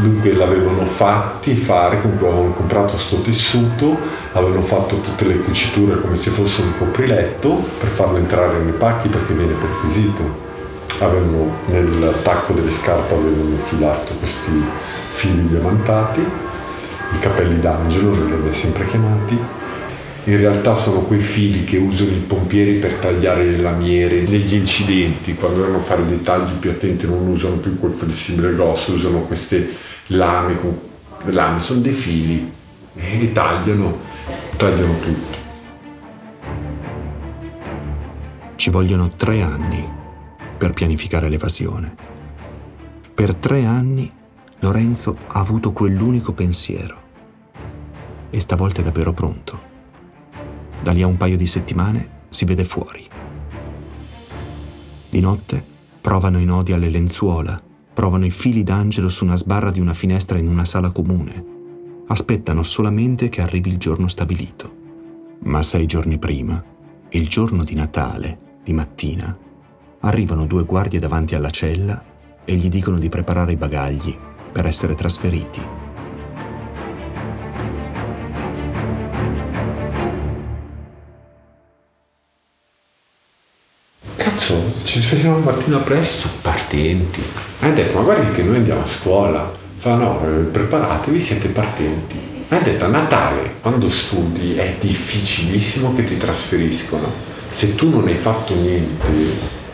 dunque 0.00 0.32
l'avevano 0.32 0.84
fatti 0.84 1.54
fare, 1.54 2.00
comunque 2.00 2.28
avevano 2.28 2.52
comprato 2.52 2.92
questo 2.92 3.20
tessuto, 3.20 3.98
avevano 4.32 4.62
fatto 4.62 5.00
tutte 5.00 5.24
le 5.24 5.38
cuciture 5.38 6.00
come 6.00 6.16
se 6.16 6.30
fosse 6.30 6.62
un 6.62 6.76
copriletto 6.78 7.64
per 7.78 7.88
farlo 7.88 8.16
entrare 8.16 8.58
nei 8.58 8.72
pacchi 8.72 9.08
perché 9.08 9.32
viene 9.34 9.54
perquisito. 9.54 10.46
Avevano 11.00 11.52
nel 11.66 12.14
tacco 12.22 12.52
delle 12.52 12.72
scarpe 12.72 13.14
avevano 13.14 13.50
infilato 13.50 14.14
questi 14.14 14.64
fili 15.08 15.46
diamantati, 15.46 16.20
i 16.20 17.18
capelli 17.20 17.60
d'angelo, 17.60 18.12
li 18.12 18.20
abbiamo 18.22 18.52
sempre 18.52 18.84
chiamati, 18.84 19.38
in 20.28 20.36
realtà 20.36 20.74
sono 20.74 21.00
quei 21.00 21.20
fili 21.20 21.64
che 21.64 21.78
usano 21.78 22.10
i 22.10 22.20
pompieri 22.20 22.74
per 22.74 22.96
tagliare 22.96 23.44
le 23.44 23.56
lamiere 23.56 24.20
negli 24.20 24.54
incidenti, 24.54 25.34
quando 25.34 25.62
devono 25.62 25.80
fare 25.80 26.04
dei 26.04 26.20
tagli 26.20 26.50
più 26.52 26.68
attenti 26.68 27.06
non 27.06 27.26
usano 27.26 27.56
più 27.56 27.78
quel 27.78 27.92
flessibile 27.92 28.52
grosso, 28.54 28.92
usano 28.92 29.20
queste 29.20 29.72
lame, 30.08 30.58
lame 31.24 31.60
sono 31.60 31.80
dei 31.80 31.94
fili 31.94 32.52
e 32.94 33.32
tagliano, 33.32 34.00
tagliano 34.56 34.98
tutto. 34.98 35.36
Ci 38.56 38.68
vogliono 38.68 39.12
tre 39.16 39.40
anni 39.40 39.88
per 40.58 40.74
pianificare 40.74 41.30
l'evasione. 41.30 41.94
Per 43.14 43.34
tre 43.34 43.64
anni 43.64 44.12
Lorenzo 44.58 45.16
ha 45.26 45.40
avuto 45.40 45.72
quell'unico 45.72 46.32
pensiero. 46.32 47.00
E 48.28 48.40
stavolta 48.40 48.82
è 48.82 48.84
davvero 48.84 49.14
pronto. 49.14 49.67
Da 50.82 50.92
lì 50.92 51.02
a 51.02 51.06
un 51.06 51.16
paio 51.16 51.36
di 51.36 51.46
settimane 51.46 52.16
si 52.28 52.44
vede 52.44 52.64
fuori. 52.64 53.06
Di 55.10 55.20
notte 55.20 55.64
provano 56.00 56.38
i 56.38 56.44
nodi 56.44 56.72
alle 56.72 56.88
lenzuola, 56.88 57.60
provano 57.92 58.24
i 58.24 58.30
fili 58.30 58.62
d'angelo 58.62 59.08
su 59.08 59.24
una 59.24 59.36
sbarra 59.36 59.70
di 59.70 59.80
una 59.80 59.94
finestra 59.94 60.38
in 60.38 60.48
una 60.48 60.64
sala 60.64 60.90
comune. 60.90 61.56
Aspettano 62.06 62.62
solamente 62.62 63.28
che 63.28 63.42
arrivi 63.42 63.70
il 63.70 63.78
giorno 63.78 64.08
stabilito. 64.08 64.76
Ma 65.40 65.62
sei 65.62 65.86
giorni 65.86 66.18
prima, 66.18 66.62
il 67.10 67.28
giorno 67.28 67.64
di 67.64 67.74
Natale, 67.74 68.38
di 68.62 68.72
mattina, 68.72 69.36
arrivano 70.00 70.46
due 70.46 70.64
guardie 70.64 71.00
davanti 71.00 71.34
alla 71.34 71.50
cella 71.50 72.02
e 72.44 72.54
gli 72.54 72.68
dicono 72.68 72.98
di 72.98 73.08
preparare 73.08 73.52
i 73.52 73.56
bagagli 73.56 74.16
per 74.52 74.66
essere 74.66 74.94
trasferiti. 74.94 75.77
Cazzo, 84.48 84.72
ci 84.82 84.98
svegliamo 84.98 85.40
la 85.40 85.52
mattina 85.52 85.76
presto, 85.76 86.26
partenti. 86.40 87.22
Hai 87.60 87.74
detto, 87.74 87.98
ma 87.98 88.04
guardi 88.04 88.32
che 88.32 88.42
noi 88.42 88.56
andiamo 88.56 88.80
a 88.80 88.86
scuola. 88.86 89.52
Fa 89.76 89.94
no, 89.94 90.20
preparatevi, 90.50 91.20
siete 91.20 91.48
partenti. 91.48 92.16
Hai 92.48 92.62
detto, 92.62 92.86
a 92.86 92.88
Natale, 92.88 93.56
quando 93.60 93.90
studi, 93.90 94.54
è 94.54 94.76
difficilissimo 94.80 95.94
che 95.94 96.04
ti 96.04 96.16
trasferiscono. 96.16 97.12
Se 97.50 97.74
tu 97.74 97.90
non 97.90 98.08
hai 98.08 98.14
fatto 98.14 98.54
niente, 98.54 99.06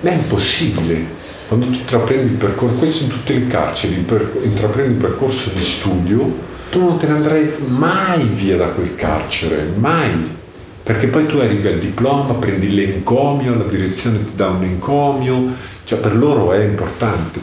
è 0.00 0.10
impossibile 0.10 1.22
quando 1.46 1.66
tu 1.66 1.74
intraprendi 1.74 2.32
il 2.32 2.38
percorso, 2.38 2.74
questo 2.74 3.04
in 3.04 3.10
tutte 3.10 3.34
le 3.34 3.46
carceri, 3.46 3.94
per, 3.94 4.40
intraprendi 4.42 4.94
il 4.94 4.98
percorso 4.98 5.50
di 5.54 5.62
studio, 5.62 6.36
tu 6.70 6.80
non 6.80 6.98
te 6.98 7.06
ne 7.06 7.12
andrai 7.12 7.48
mai 7.68 8.24
via 8.24 8.56
da 8.56 8.66
quel 8.66 8.96
carcere, 8.96 9.70
mai. 9.76 10.42
Perché 10.84 11.06
poi 11.08 11.26
tu 11.26 11.38
arrivi 11.38 11.66
al 11.66 11.78
diploma, 11.78 12.34
prendi 12.34 12.68
l'encomio, 12.70 13.56
la 13.56 13.64
direzione 13.64 14.22
ti 14.22 14.34
dà 14.34 14.50
un 14.50 14.64
encomio, 14.64 15.54
cioè 15.84 15.98
per 15.98 16.14
loro 16.14 16.52
è 16.52 16.62
importante. 16.62 17.42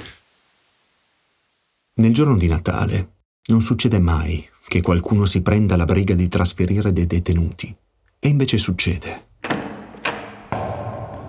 Nel 1.96 2.14
giorno 2.14 2.38
di 2.38 2.48
Natale 2.48 3.14
non 3.48 3.62
succede 3.62 3.98
mai 3.98 4.48
che 4.68 4.82
qualcuno 4.82 5.26
si 5.26 5.42
prenda 5.42 5.76
la 5.76 5.86
briga 5.86 6.14
di 6.14 6.28
trasferire 6.28 6.94
dei 6.94 7.08
detenuti. 7.08 7.76
E 8.20 8.28
invece 8.28 8.60
succede. 8.60 9.30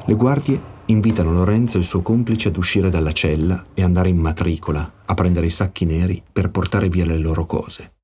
Le 0.05 0.15
guardie 0.15 0.63
invitano 0.87 1.33
Lorenzo 1.33 1.79
e 1.79 1.81
il 1.81 1.87
suo 1.87 2.03
complice 2.03 2.49
ad 2.49 2.59
uscire 2.59 2.91
dalla 2.91 3.13
cella 3.13 3.69
e 3.73 3.83
andare 3.83 4.11
in 4.11 4.19
matricola 4.19 5.01
a 5.07 5.15
prendere 5.15 5.47
i 5.47 5.51
sacchi 5.51 5.87
neri 5.87 6.23
per 6.31 6.51
portare 6.51 6.91
via 6.91 7.07
le 7.07 7.17
loro 7.17 7.47
cose. 7.47 7.95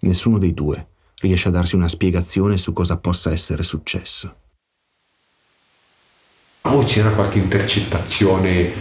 Nessuno 0.00 0.38
dei 0.38 0.54
due 0.54 0.86
riesce 1.20 1.48
a 1.48 1.50
darsi 1.50 1.74
una 1.74 1.88
spiegazione 1.88 2.58
su 2.58 2.72
cosa 2.72 2.98
possa 2.98 3.32
essere 3.32 3.62
successo. 3.62 4.36
O 6.62 6.82
c'era 6.84 7.10
qualche 7.10 7.38
intercettazione 7.38 8.72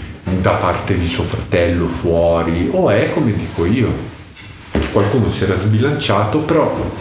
da 0.42 0.56
parte 0.56 0.98
di 0.98 1.08
suo 1.08 1.24
fratello 1.24 1.88
fuori, 1.88 2.70
o 2.72 2.90
è 2.90 3.12
come 3.14 3.34
dico 3.34 3.66
io. 3.66 4.16
Qualcuno 4.92 5.30
si 5.30 5.44
era 5.44 5.56
sbilanciato, 5.56 6.40
però, 6.40 6.92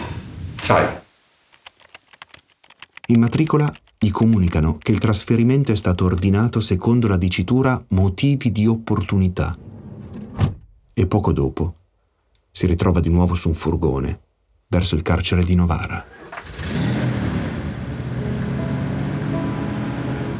sai. 0.61 0.87
In 3.07 3.19
matricola 3.19 3.71
gli 3.97 4.11
comunicano 4.11 4.77
che 4.77 4.91
il 4.91 4.99
trasferimento 4.99 5.71
è 5.71 5.75
stato 5.75 6.05
ordinato 6.05 6.59
secondo 6.59 7.07
la 7.07 7.17
dicitura 7.17 7.83
motivi 7.89 8.51
di 8.51 8.65
opportunità. 8.65 9.57
E 10.93 11.05
poco 11.05 11.33
dopo 11.33 11.75
si 12.51 12.65
ritrova 12.65 12.99
di 12.99 13.09
nuovo 13.09 13.35
su 13.35 13.49
un 13.49 13.53
furgone 13.53 14.26
verso 14.69 14.95
il 14.95 15.01
carcere 15.01 15.43
di 15.43 15.55
Novara. 15.55 16.03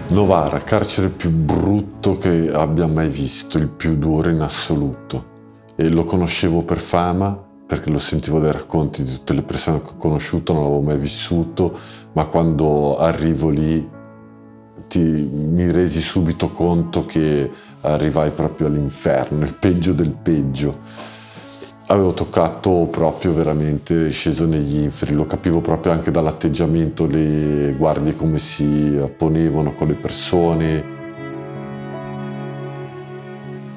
Novara, 0.09 0.59
carcere 0.63 1.09
più 1.09 1.29
brutto 1.31 2.17
che 2.17 2.49
abbia 2.51 2.87
mai 2.87 3.07
visto, 3.07 3.57
il 3.57 3.69
più 3.69 3.97
duro 3.97 4.29
in 4.29 4.41
assoluto. 4.41 5.35
E 5.77 5.89
lo 5.89 6.03
conoscevo 6.03 6.63
per 6.63 6.79
fama, 6.79 7.41
perché 7.65 7.89
lo 7.89 7.99
sentivo 7.99 8.39
dai 8.39 8.51
racconti 8.51 9.03
di 9.03 9.11
tutte 9.11 9.33
le 9.33 9.43
persone 9.43 9.81
che 9.81 9.91
ho 9.91 9.97
conosciuto, 9.97 10.51
non 10.51 10.63
l'avevo 10.63 10.81
mai 10.81 10.97
vissuto, 10.97 11.77
ma 12.13 12.25
quando 12.25 12.97
arrivo 12.97 13.49
lì 13.49 13.87
ti, 14.87 14.99
mi 14.99 15.71
resi 15.71 16.01
subito 16.01 16.51
conto 16.51 17.05
che 17.05 17.49
arrivai 17.81 18.31
proprio 18.31 18.67
all'inferno, 18.67 19.43
il 19.45 19.53
peggio 19.53 19.93
del 19.93 20.11
peggio. 20.11 21.15
Avevo 21.89 22.13
toccato 22.13 22.87
proprio 22.91 23.33
veramente, 23.33 24.09
sceso 24.09 24.45
negli 24.45 24.79
inferi, 24.79 25.13
lo 25.13 25.25
capivo 25.25 25.61
proprio 25.61 25.93
anche 25.93 26.11
dall'atteggiamento, 26.11 27.05
le 27.05 27.73
guardie 27.77 28.13
come 28.13 28.39
si 28.39 28.99
ponevano 29.15 29.73
con 29.73 29.87
le 29.87 29.93
persone, 29.93 30.95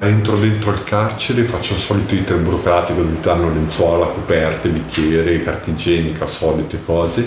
Entro 0.03 0.35
dentro 0.35 0.71
il 0.71 0.83
carcere, 0.83 1.43
faccio 1.43 1.73
il 1.73 1.79
solito 1.79 2.15
iter 2.15 2.39
burocratico 2.39 3.03
dove 3.03 3.19
danno 3.21 3.53
lenzuola, 3.53 4.07
coperte, 4.07 4.67
bicchiere, 4.67 5.43
carta 5.43 5.69
igienica, 5.69 6.25
solite 6.25 6.83
cose, 6.83 7.23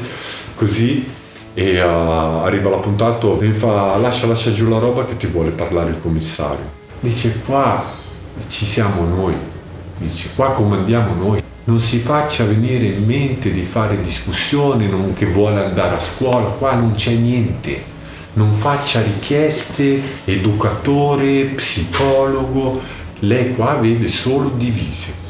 così 0.57 1.09
e 1.55 1.81
uh, 1.81 1.87
arriva 1.87 2.71
l'appuntato 2.71 3.41
e 3.41 3.53
fa 3.53 3.97
lascia, 3.97 4.27
lascia 4.27 4.51
giù 4.51 4.69
la 4.69 4.79
roba 4.79 5.05
che 5.05 5.17
ti 5.17 5.29
vuole 5.29 5.51
parlare 5.51 5.91
il 5.91 6.01
commissario. 6.03 6.69
Dice 6.99 7.43
qua 7.47 7.85
ci 8.49 8.67
siamo 8.67 9.05
noi, 9.05 9.35
dice 9.99 10.31
qua 10.35 10.53
comandiamo 10.53 11.15
noi. 11.15 11.43
Non 11.65 11.81
si 11.81 11.99
faccia 11.99 12.45
venire 12.45 12.87
in 12.87 13.05
mente 13.05 13.51
di 13.51 13.63
fare 13.63 14.01
discussioni, 14.01 14.89
non 14.89 15.15
che 15.15 15.27
vuole 15.27 15.65
andare 15.65 15.95
a 15.95 16.01
scuola, 16.01 16.47
qua 16.49 16.75
non 16.75 16.95
c'è 16.95 17.13
niente 17.13 17.93
non 18.35 18.55
faccia 18.55 19.01
richieste, 19.01 20.01
educatore, 20.25 21.53
psicologo, 21.55 22.81
lei 23.21 23.55
qua 23.55 23.75
vede 23.75 24.09
solo 24.09 24.51
divise. 24.57 25.23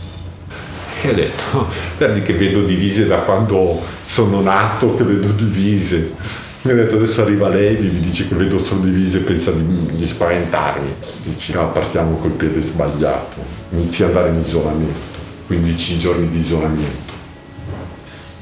E 1.03 1.11
ho 1.11 1.12
detto, 1.12 1.67
guardi 1.99 2.23
che 2.23 2.33
vedo 2.33 2.62
divise 2.62 3.07
da 3.07 3.19
quando 3.19 3.83
sono 4.03 4.41
nato, 4.41 4.95
che 4.95 5.05
vedo 5.05 5.29
divise. 5.33 6.15
Mi 6.65 6.71
ha 6.71 6.75
detto 6.77 6.97
adesso 6.97 7.21
arriva 7.21 7.49
lei, 7.49 7.77
mi 7.77 8.01
dice 8.01 8.27
che 8.27 8.35
vedo 8.35 8.59
solo 8.59 8.85
divise 8.85 9.19
e 9.19 9.21
pensa 9.21 9.51
di, 9.51 9.97
di 9.97 10.07
spaventarmi. 10.07 10.95
Dici 11.23 11.53
no, 11.53 11.71
partiamo 11.73 12.17
col 12.17 12.31
piede 12.31 12.62
sbagliato. 12.62 13.37
Inizi 13.73 14.03
ad 14.03 14.09
andare 14.09 14.31
in 14.31 14.39
isolamento, 14.39 15.19
15 15.47 15.99
giorni 15.99 16.31
di 16.31 16.39
isolamento. 16.39 17.12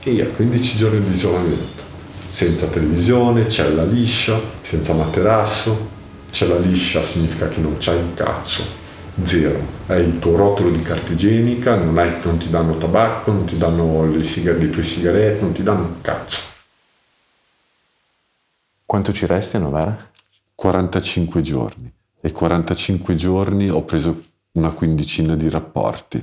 E 0.05 0.11
io 0.13 0.31
15 0.37 0.77
giorni 0.77 1.03
di 1.03 1.13
isolamento 1.13 1.83
senza 2.31 2.67
televisione, 2.67 3.49
cella 3.49 3.83
liscia, 3.83 4.41
senza 4.63 4.93
materasso. 4.93 5.89
Cella 6.31 6.59
liscia 6.59 7.03
significa 7.03 7.49
che 7.49 7.61
non 7.61 7.75
c'hai 7.81 7.97
un 7.97 8.15
cazzo, 8.15 8.63
zero. 9.25 9.61
Hai 9.89 10.01
il 10.01 10.21
tuo 10.21 10.37
rotolo 10.37 10.71
di 10.71 10.81
carta 10.83 11.11
igienica, 11.11 11.75
non, 11.75 11.99
hai, 11.99 12.13
non 12.23 12.39
ti 12.39 12.49
danno 12.49 12.79
tabacco, 12.79 13.33
non 13.33 13.47
ti 13.47 13.59
danno 13.59 14.09
le, 14.09 14.23
sigar- 14.23 14.59
le 14.61 14.71
tue 14.71 14.85
sigarette, 14.85 15.41
non 15.41 15.51
ti 15.51 15.65
danno 15.65 15.83
un 15.83 16.01
cazzo. 16.01 16.52
Quanto 18.93 19.15
ci 19.15 19.25
resti 19.25 19.57
a 19.57 19.61
Novara? 19.61 19.97
45 20.55 21.41
giorni. 21.41 21.91
E 22.21 22.31
45 22.31 23.15
giorni 23.15 23.71
ho 23.71 23.85
preso 23.85 24.23
una 24.53 24.71
quindicina 24.71 25.35
di 25.35 25.49
rapporti. 25.49 26.23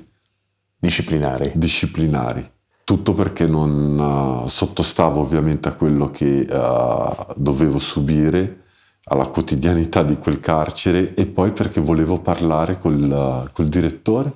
Disciplinari? 0.77 1.51
Disciplinari 1.55 2.47
tutto 2.83 3.15
perché 3.15 3.47
non 3.47 4.43
uh, 4.43 4.47
sottostavo 4.47 5.19
ovviamente 5.19 5.67
a 5.67 5.73
quello 5.73 6.11
che 6.11 6.45
uh, 6.47 7.33
dovevo 7.35 7.79
subire, 7.79 8.65
alla 9.05 9.25
quotidianità 9.25 10.03
di 10.03 10.17
quel 10.17 10.39
carcere 10.39 11.15
e 11.15 11.25
poi 11.25 11.51
perché 11.51 11.81
volevo 11.81 12.19
parlare 12.19 12.77
col, 12.77 13.01
uh, 13.01 13.51
col 13.51 13.67
direttore, 13.67 14.31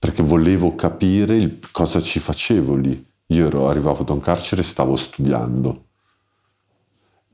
perché 0.00 0.24
volevo 0.24 0.74
capire 0.74 1.36
il, 1.36 1.60
cosa 1.70 2.00
ci 2.00 2.18
facevo 2.18 2.74
lì. 2.74 3.06
Io 3.26 3.46
ero, 3.46 3.68
arrivavo 3.68 4.02
da 4.02 4.14
un 4.14 4.20
carcere 4.20 4.62
e 4.62 4.64
stavo 4.64 4.96
studiando 4.96 5.85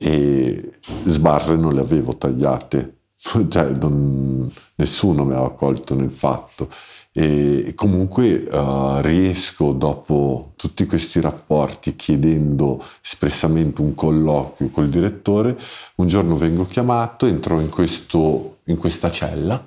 e 0.03 0.73
sbarre 1.05 1.57
non 1.57 1.75
le 1.75 1.81
avevo 1.81 2.17
tagliate, 2.17 2.97
cioè, 3.49 3.71
non, 3.79 4.51
nessuno 4.75 5.25
mi 5.25 5.33
aveva 5.33 5.53
colto 5.53 5.95
nel 5.95 6.11
fatto. 6.11 6.69
E 7.15 7.75
comunque 7.77 8.49
uh, 8.51 9.01
riesco 9.01 9.73
dopo 9.73 10.55
tutti 10.57 10.87
questi 10.87 11.21
rapporti 11.21 11.95
chiedendo 11.95 12.83
espressamente 13.05 13.81
un 13.81 13.95
colloquio 13.95 14.71
col 14.71 14.89
direttore, 14.89 15.57
un 15.97 16.07
giorno 16.07 16.37
vengo 16.37 16.67
chiamato, 16.67 17.27
entro 17.27 17.61
in, 17.61 17.69
questo, 17.69 18.59
in 18.65 18.77
questa 18.79 19.11
cella 19.11 19.65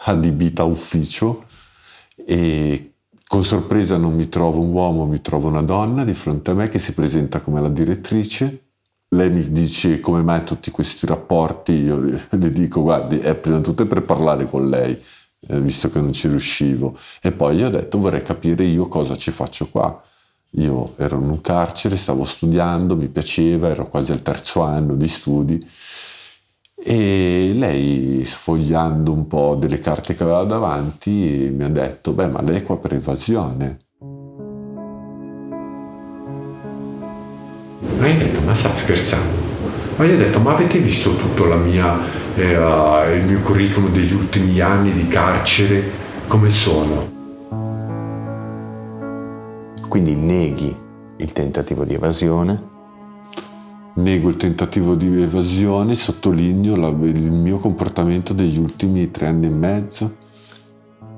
adibita 0.00 0.64
ufficio 0.64 1.44
e 2.14 2.94
con 3.26 3.44
sorpresa 3.44 3.96
non 3.96 4.14
mi 4.14 4.28
trovo 4.28 4.60
un 4.60 4.72
uomo, 4.72 5.04
mi 5.04 5.20
trovo 5.20 5.48
una 5.48 5.62
donna 5.62 6.04
di 6.04 6.14
fronte 6.14 6.50
a 6.50 6.54
me 6.54 6.68
che 6.68 6.78
si 6.78 6.94
presenta 6.94 7.40
come 7.40 7.60
la 7.60 7.68
direttrice. 7.68 8.67
Lei 9.10 9.30
mi 9.30 9.50
dice 9.50 10.00
come 10.00 10.22
mai 10.22 10.44
tutti 10.44 10.70
questi 10.70 11.06
rapporti, 11.06 11.72
io 11.72 11.98
le 12.00 12.52
dico 12.52 12.82
guardi, 12.82 13.18
è 13.18 13.34
prima 13.34 13.56
di 13.56 13.62
tutto 13.62 13.86
per 13.86 14.02
parlare 14.02 14.44
con 14.44 14.68
lei 14.68 14.92
eh, 15.48 15.60
visto 15.60 15.88
che 15.88 16.00
non 16.00 16.12
ci 16.12 16.28
riuscivo. 16.28 16.96
E 17.22 17.32
poi 17.32 17.56
gli 17.56 17.62
ho 17.62 17.70
detto 17.70 17.98
vorrei 17.98 18.22
capire 18.22 18.64
io 18.64 18.88
cosa 18.88 19.16
ci 19.16 19.30
faccio 19.30 19.68
qua. 19.68 20.00
Io 20.52 20.94
ero 20.96 21.16
in 21.18 21.28
un 21.28 21.40
carcere, 21.40 21.96
stavo 21.96 22.24
studiando, 22.24 22.96
mi 22.96 23.08
piaceva, 23.08 23.68
ero 23.68 23.88
quasi 23.88 24.12
al 24.12 24.22
terzo 24.22 24.62
anno 24.62 24.94
di 24.94 25.08
studi 25.08 25.66
e 26.80 27.52
lei 27.54 28.24
sfogliando 28.24 29.12
un 29.12 29.26
po' 29.26 29.56
delle 29.58 29.80
carte 29.80 30.14
che 30.14 30.22
aveva 30.22 30.44
davanti 30.44 31.50
mi 31.52 31.64
ha 31.64 31.68
detto 31.68 32.12
beh 32.12 32.28
ma 32.28 32.40
lei 32.40 32.58
è 32.58 32.62
qua 32.62 32.78
per 32.78 32.94
evasione. 32.94 33.87
Io 38.06 38.14
ho 38.14 38.18
detto 38.18 38.40
ma 38.42 38.54
sta 38.54 38.74
scherzando? 38.74 39.36
Ma 39.96 40.04
io 40.04 40.14
ho 40.14 40.18
detto 40.18 40.38
ma 40.38 40.52
avete 40.52 40.78
visto 40.78 41.16
tutto 41.16 41.44
mia, 41.56 41.98
eh, 42.36 43.16
il 43.16 43.24
mio 43.24 43.40
curriculum 43.40 43.90
degli 43.90 44.12
ultimi 44.12 44.60
anni 44.60 44.92
di 44.92 45.08
carcere? 45.08 45.82
Come 46.28 46.48
sono? 46.50 47.16
Quindi 49.88 50.14
neghi 50.14 50.74
il 51.16 51.32
tentativo 51.32 51.84
di 51.84 51.94
evasione? 51.94 52.62
Nego 53.94 54.28
il 54.28 54.36
tentativo 54.36 54.94
di 54.94 55.22
evasione, 55.22 55.96
sottolineo 55.96 56.76
la, 56.76 56.88
il 56.88 57.32
mio 57.32 57.58
comportamento 57.58 58.32
degli 58.32 58.58
ultimi 58.58 59.10
tre 59.10 59.26
anni 59.26 59.46
e 59.46 59.50
mezzo. 59.50 60.14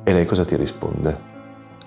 E 0.02 0.12
lei 0.14 0.24
cosa 0.24 0.46
ti 0.46 0.56
risponde? 0.56 1.28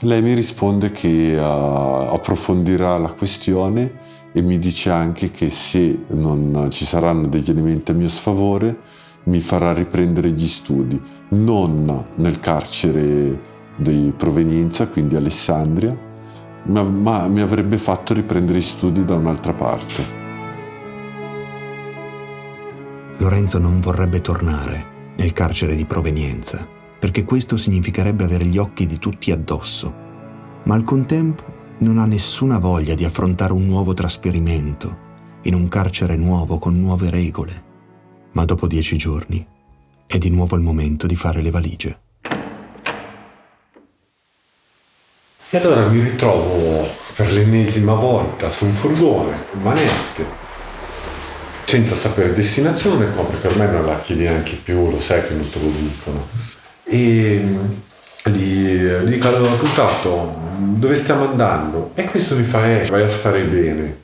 Lei 0.01 0.21
mi 0.21 0.35
risponde 0.35 0.91
che 0.91 1.35
uh, 1.35 2.13
approfondirà 2.13 2.97
la 2.97 3.11
questione 3.13 4.12
e 4.34 4.41
mi 4.41 4.57
dice 4.57 4.89
anche 4.89 5.29
che 5.29 5.49
se 5.51 6.05
non 6.07 6.67
ci 6.71 6.86
saranno 6.86 7.27
degli 7.27 7.51
elementi 7.51 7.91
a 7.91 7.93
mio 7.93 8.09
sfavore 8.09 8.77
mi 9.25 9.39
farà 9.39 9.73
riprendere 9.73 10.31
gli 10.31 10.47
studi, 10.47 10.99
non 11.29 12.05
nel 12.15 12.39
carcere 12.39 13.39
di 13.77 14.11
provenienza, 14.17 14.88
quindi 14.88 15.15
Alessandria, 15.15 15.95
ma, 16.63 16.84
ma 16.84 17.27
mi 17.27 17.41
avrebbe 17.41 17.77
fatto 17.77 18.13
riprendere 18.13 18.57
gli 18.57 18.63
studi 18.63 19.05
da 19.05 19.15
un'altra 19.15 19.53
parte. 19.53 20.21
Lorenzo 23.17 23.59
non 23.59 23.79
vorrebbe 23.79 24.19
tornare 24.19 24.91
nel 25.15 25.31
carcere 25.31 25.75
di 25.75 25.86
provenienza, 25.86 26.67
perché 26.99 27.23
questo 27.23 27.55
significherebbe 27.55 28.23
avere 28.23 28.45
gli 28.45 28.57
occhi 28.57 28.86
di 28.86 28.97
tutti 28.97 29.31
addosso, 29.31 29.93
ma 30.63 30.73
al 30.73 30.84
contempo 30.84 31.61
non 31.84 31.99
ha 31.99 32.05
nessuna 32.05 32.57
voglia 32.57 32.95
di 32.95 33.03
affrontare 33.03 33.53
un 33.53 33.65
nuovo 33.65 33.93
trasferimento 33.93 35.11
in 35.43 35.53
un 35.53 35.67
carcere 35.67 36.15
nuovo 36.15 36.57
con 36.57 36.79
nuove 36.79 37.09
regole. 37.11 37.71
Ma 38.31 38.45
dopo 38.45 38.65
dieci 38.65 38.97
giorni 38.97 39.45
è 40.07 40.17
di 40.17 40.29
nuovo 40.29 40.55
il 40.55 40.61
momento 40.61 41.05
di 41.05 41.15
fare 41.15 41.41
le 41.41 41.51
valigie. 41.51 41.99
E 45.49 45.57
allora 45.57 45.88
mi 45.88 46.01
ritrovo 46.01 46.88
per 47.15 47.31
l'ennesima 47.31 47.93
volta 47.93 48.49
su 48.49 48.65
un 48.65 48.71
furgone, 48.71 49.38
manette, 49.61 50.25
senza 51.65 51.95
sapere 51.95 52.34
destinazione, 52.34 53.05
perché 53.05 53.47
ormai 53.47 53.69
non 53.69 53.86
la 53.86 53.99
chiedi 53.99 54.23
neanche 54.23 54.55
più, 54.55 54.89
lo 54.89 54.99
sai 54.99 55.21
che 55.27 55.36
non 55.36 55.47
te 55.47 55.59
lo 55.59 55.69
dicono. 55.69 56.27
E 56.86 57.57
gli, 58.23 58.77
gli 58.77 59.09
dico 59.11 59.27
allora 59.27 59.51
purtroppo 59.53 60.42
dove 60.57 60.95
stiamo 60.95 61.29
andando? 61.29 61.91
E 61.95 62.05
questo 62.05 62.35
mi 62.35 62.43
fa 62.43 62.81
eh, 62.81 62.85
vai 62.85 63.03
a 63.03 63.07
stare 63.07 63.43
bene. 63.43 64.01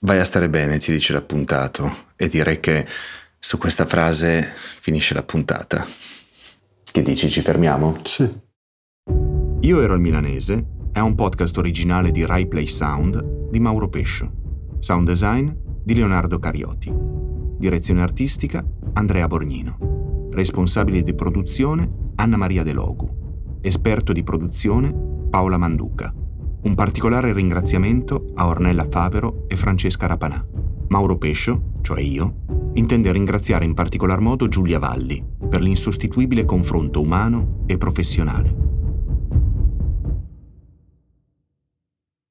Vai 0.00 0.18
a 0.18 0.24
stare 0.24 0.48
bene 0.48 0.78
ti 0.78 0.92
dice 0.92 1.12
l'appuntato. 1.12 2.06
E 2.16 2.28
direi 2.28 2.60
che 2.60 2.86
su 3.38 3.58
questa 3.58 3.86
frase 3.86 4.42
finisce 4.42 5.14
la 5.14 5.22
puntata. 5.22 5.86
Che 6.90 7.02
dici 7.02 7.30
ci 7.30 7.42
fermiamo? 7.42 7.98
sì. 8.04 8.46
Io 9.62 9.82
ero 9.82 9.94
il 9.94 10.00
milanese 10.00 10.64
è 10.92 11.00
un 11.00 11.14
podcast 11.14 11.56
originale 11.58 12.10
di 12.10 12.24
Rai 12.24 12.46
Play 12.46 12.66
Sound 12.66 13.50
di 13.50 13.60
Mauro 13.60 13.88
Pescio. 13.88 14.30
Sound 14.78 15.08
design 15.08 15.50
di 15.82 15.94
Leonardo 15.94 16.38
Carioti 16.38 17.08
direzione 17.58 18.02
artistica 18.02 18.64
Andrea 18.94 19.26
Borgnino. 19.26 20.28
Responsabile 20.30 21.02
di 21.02 21.14
produzione 21.14 21.90
Anna 22.14 22.36
Maria 22.36 22.62
De 22.62 22.72
Logu, 22.72 23.17
esperto 23.60 24.12
di 24.12 24.22
produzione 24.22 24.94
Paola 25.30 25.56
Manduca. 25.56 26.12
Un 26.60 26.74
particolare 26.74 27.32
ringraziamento 27.32 28.32
a 28.34 28.46
Ornella 28.46 28.86
Favero 28.88 29.44
e 29.48 29.56
Francesca 29.56 30.06
Rapanà. 30.06 30.44
Mauro 30.88 31.18
Pescio, 31.18 31.74
cioè 31.82 32.00
io, 32.00 32.70
intende 32.74 33.12
ringraziare 33.12 33.64
in 33.64 33.74
particolar 33.74 34.20
modo 34.20 34.48
Giulia 34.48 34.78
Valli 34.78 35.24
per 35.48 35.60
l'insostituibile 35.60 36.44
confronto 36.44 37.00
umano 37.00 37.64
e 37.66 37.78
professionale. 37.78 38.77